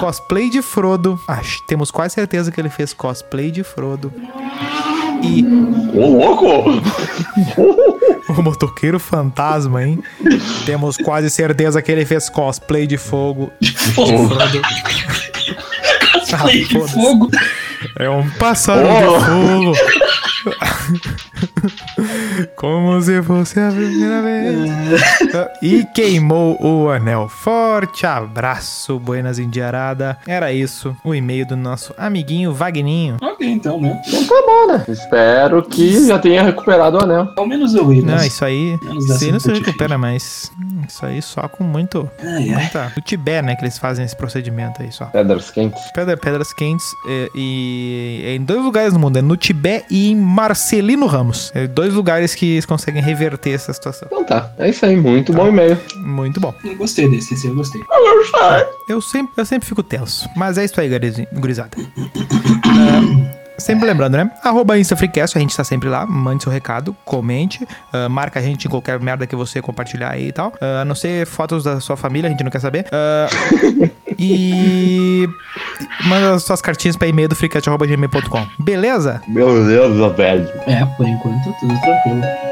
cosplay 0.00 0.50
de 0.50 0.62
Frodo. 0.62 1.18
Temos 1.66 1.90
quase 1.90 2.14
certeza 2.14 2.50
que 2.50 2.60
ele 2.60 2.70
fez 2.70 2.92
cosplay 2.92 3.50
de 3.50 3.62
Frodo. 3.62 4.12
E 5.22 5.44
Ô, 5.94 6.06
louco! 6.18 6.82
o 8.32 8.42
motoqueiro 8.42 8.98
fantasma, 8.98 9.84
hein? 9.84 10.02
Temos 10.66 10.96
quase 10.96 11.30
certeza 11.30 11.80
que 11.80 11.92
ele 11.92 12.04
fez 12.04 12.28
cosplay 12.28 12.86
de 12.86 12.96
fogo. 12.96 13.52
Fogo. 13.94 14.30
Ah, 16.32 16.38
Play 16.44 16.64
de 16.64 16.78
fogo. 16.88 17.30
É 17.98 18.08
um 18.08 18.28
pássaro 18.30 18.86
Oh. 18.88 19.72
de 19.72 19.78
fogo. 19.78 19.92
Como 22.56 23.00
se 23.00 23.22
fosse 23.22 23.60
a 23.60 23.70
primeira 23.70 24.22
vez. 24.22 24.70
E 25.60 25.84
queimou 25.94 26.56
o 26.60 26.88
anel. 26.90 27.28
Forte 27.28 28.06
abraço, 28.06 28.98
Buenas 28.98 29.38
Indiarada. 29.38 30.18
Era 30.26 30.52
isso, 30.52 30.96
o 31.04 31.14
e-mail 31.14 31.46
do 31.46 31.56
nosso 31.56 31.94
amiguinho 31.96 32.52
Vagninho. 32.52 33.16
Ok, 33.20 33.46
então, 33.48 33.80
né? 33.80 34.00
Então 34.06 34.24
tá 34.26 34.42
bom, 34.46 34.72
né? 34.72 34.84
Espero 34.88 35.62
que 35.62 36.06
já 36.06 36.18
tenha 36.18 36.42
recuperado 36.42 36.98
o 36.98 37.02
anel. 37.02 37.28
Ao 37.36 37.46
menos 37.46 37.74
eu 37.74 37.86
ri, 37.86 38.02
Não, 38.02 38.14
mas... 38.14 38.26
isso 38.26 38.44
aí. 38.44 38.76
Dessa 39.06 39.24
aí 39.24 39.32
não 39.32 39.40
se 39.40 39.48
ponte 39.48 39.64
recupera 39.64 39.98
mais. 39.98 40.50
Isso 40.88 41.06
aí 41.06 41.22
só 41.22 41.48
com 41.48 41.64
muito. 41.64 42.08
Ai. 42.22 42.46
Muita. 42.46 42.92
O 42.96 43.00
Tibete, 43.00 43.46
né? 43.46 43.56
Que 43.56 43.64
eles 43.64 43.78
fazem 43.78 44.04
esse 44.04 44.16
procedimento 44.16 44.82
aí 44.82 44.92
só. 44.92 45.06
Pedras 45.06 45.50
quentes. 45.50 45.82
Pedra, 45.92 46.16
pedras 46.16 46.52
quentes 46.52 46.86
é, 47.08 47.28
e 47.34 48.22
é 48.24 48.34
em 48.34 48.42
dois 48.42 48.62
lugares 48.62 48.92
no 48.92 48.98
mundo, 48.98 49.16
é 49.18 49.22
no 49.22 49.36
Tibete 49.36 49.86
e 49.90 50.10
em 50.10 50.16
Marcelino 50.16 51.06
Ramos. 51.06 51.50
É 51.54 51.66
dois 51.66 51.94
lugares 51.94 52.31
que 52.34 52.52
eles 52.52 52.66
conseguem 52.66 53.02
reverter 53.02 53.54
essa 53.54 53.72
situação. 53.72 54.08
Então 54.10 54.24
tá. 54.24 54.52
É 54.58 54.68
isso 54.68 54.84
aí. 54.84 54.96
Muito 54.96 55.32
bom 55.32 55.48
e-mail. 55.48 55.78
Muito 55.96 56.40
bom. 56.40 56.54
Eu 56.64 56.76
gostei 56.76 57.08
desse, 57.08 57.34
esse 57.34 57.46
eu 57.46 57.54
gostei. 57.54 57.82
Eu 58.88 59.00
sempre, 59.00 59.32
eu 59.36 59.44
sempre 59.44 59.68
fico 59.68 59.82
tenso. 59.82 60.28
Mas 60.36 60.58
é 60.58 60.64
isso 60.64 60.80
aí, 60.80 60.88
gurizada. 61.34 61.76
É, 62.72 63.42
Sempre 63.58 63.86
lembrando, 63.86 64.16
né? 64.16 64.28
Arroba 64.42 64.76
InstaFreecast, 64.76 65.36
a 65.36 65.40
gente 65.40 65.56
tá 65.56 65.62
sempre 65.62 65.88
lá. 65.88 66.04
Mande 66.04 66.42
seu 66.42 66.50
recado, 66.50 66.96
comente, 67.04 67.66
ah, 67.92 68.08
marca 68.08 68.40
a 68.40 68.42
gente 68.42 68.66
em 68.66 68.70
qualquer 68.70 68.98
merda 68.98 69.26
que 69.26 69.36
você 69.36 69.62
compartilhar 69.62 70.10
aí 70.10 70.28
e 70.28 70.32
tal. 70.32 70.52
Ah, 70.60 70.80
a 70.80 70.84
não 70.84 70.94
ser 70.94 71.26
fotos 71.26 71.62
da 71.62 71.78
sua 71.78 71.96
família, 71.96 72.28
a 72.28 72.30
gente 72.30 72.42
não 72.42 72.50
quer 72.50 72.60
saber. 72.60 72.86
Ah, 72.90 73.28
e 74.22 75.28
manda 76.04 76.34
as 76.34 76.44
suas 76.44 76.62
cartinhas 76.62 76.96
pra 76.96 77.08
e-mail 77.08 77.28
do 77.28 77.34
freecast.gmail.com. 77.34 78.46
Beleza? 78.58 79.22
Meu 79.26 79.64
Deus, 79.66 80.14
velho. 80.16 80.48
É, 80.66 80.84
por 80.96 81.06
enquanto 81.06 81.52
tudo 81.60 81.80
tranquilo. 81.80 82.51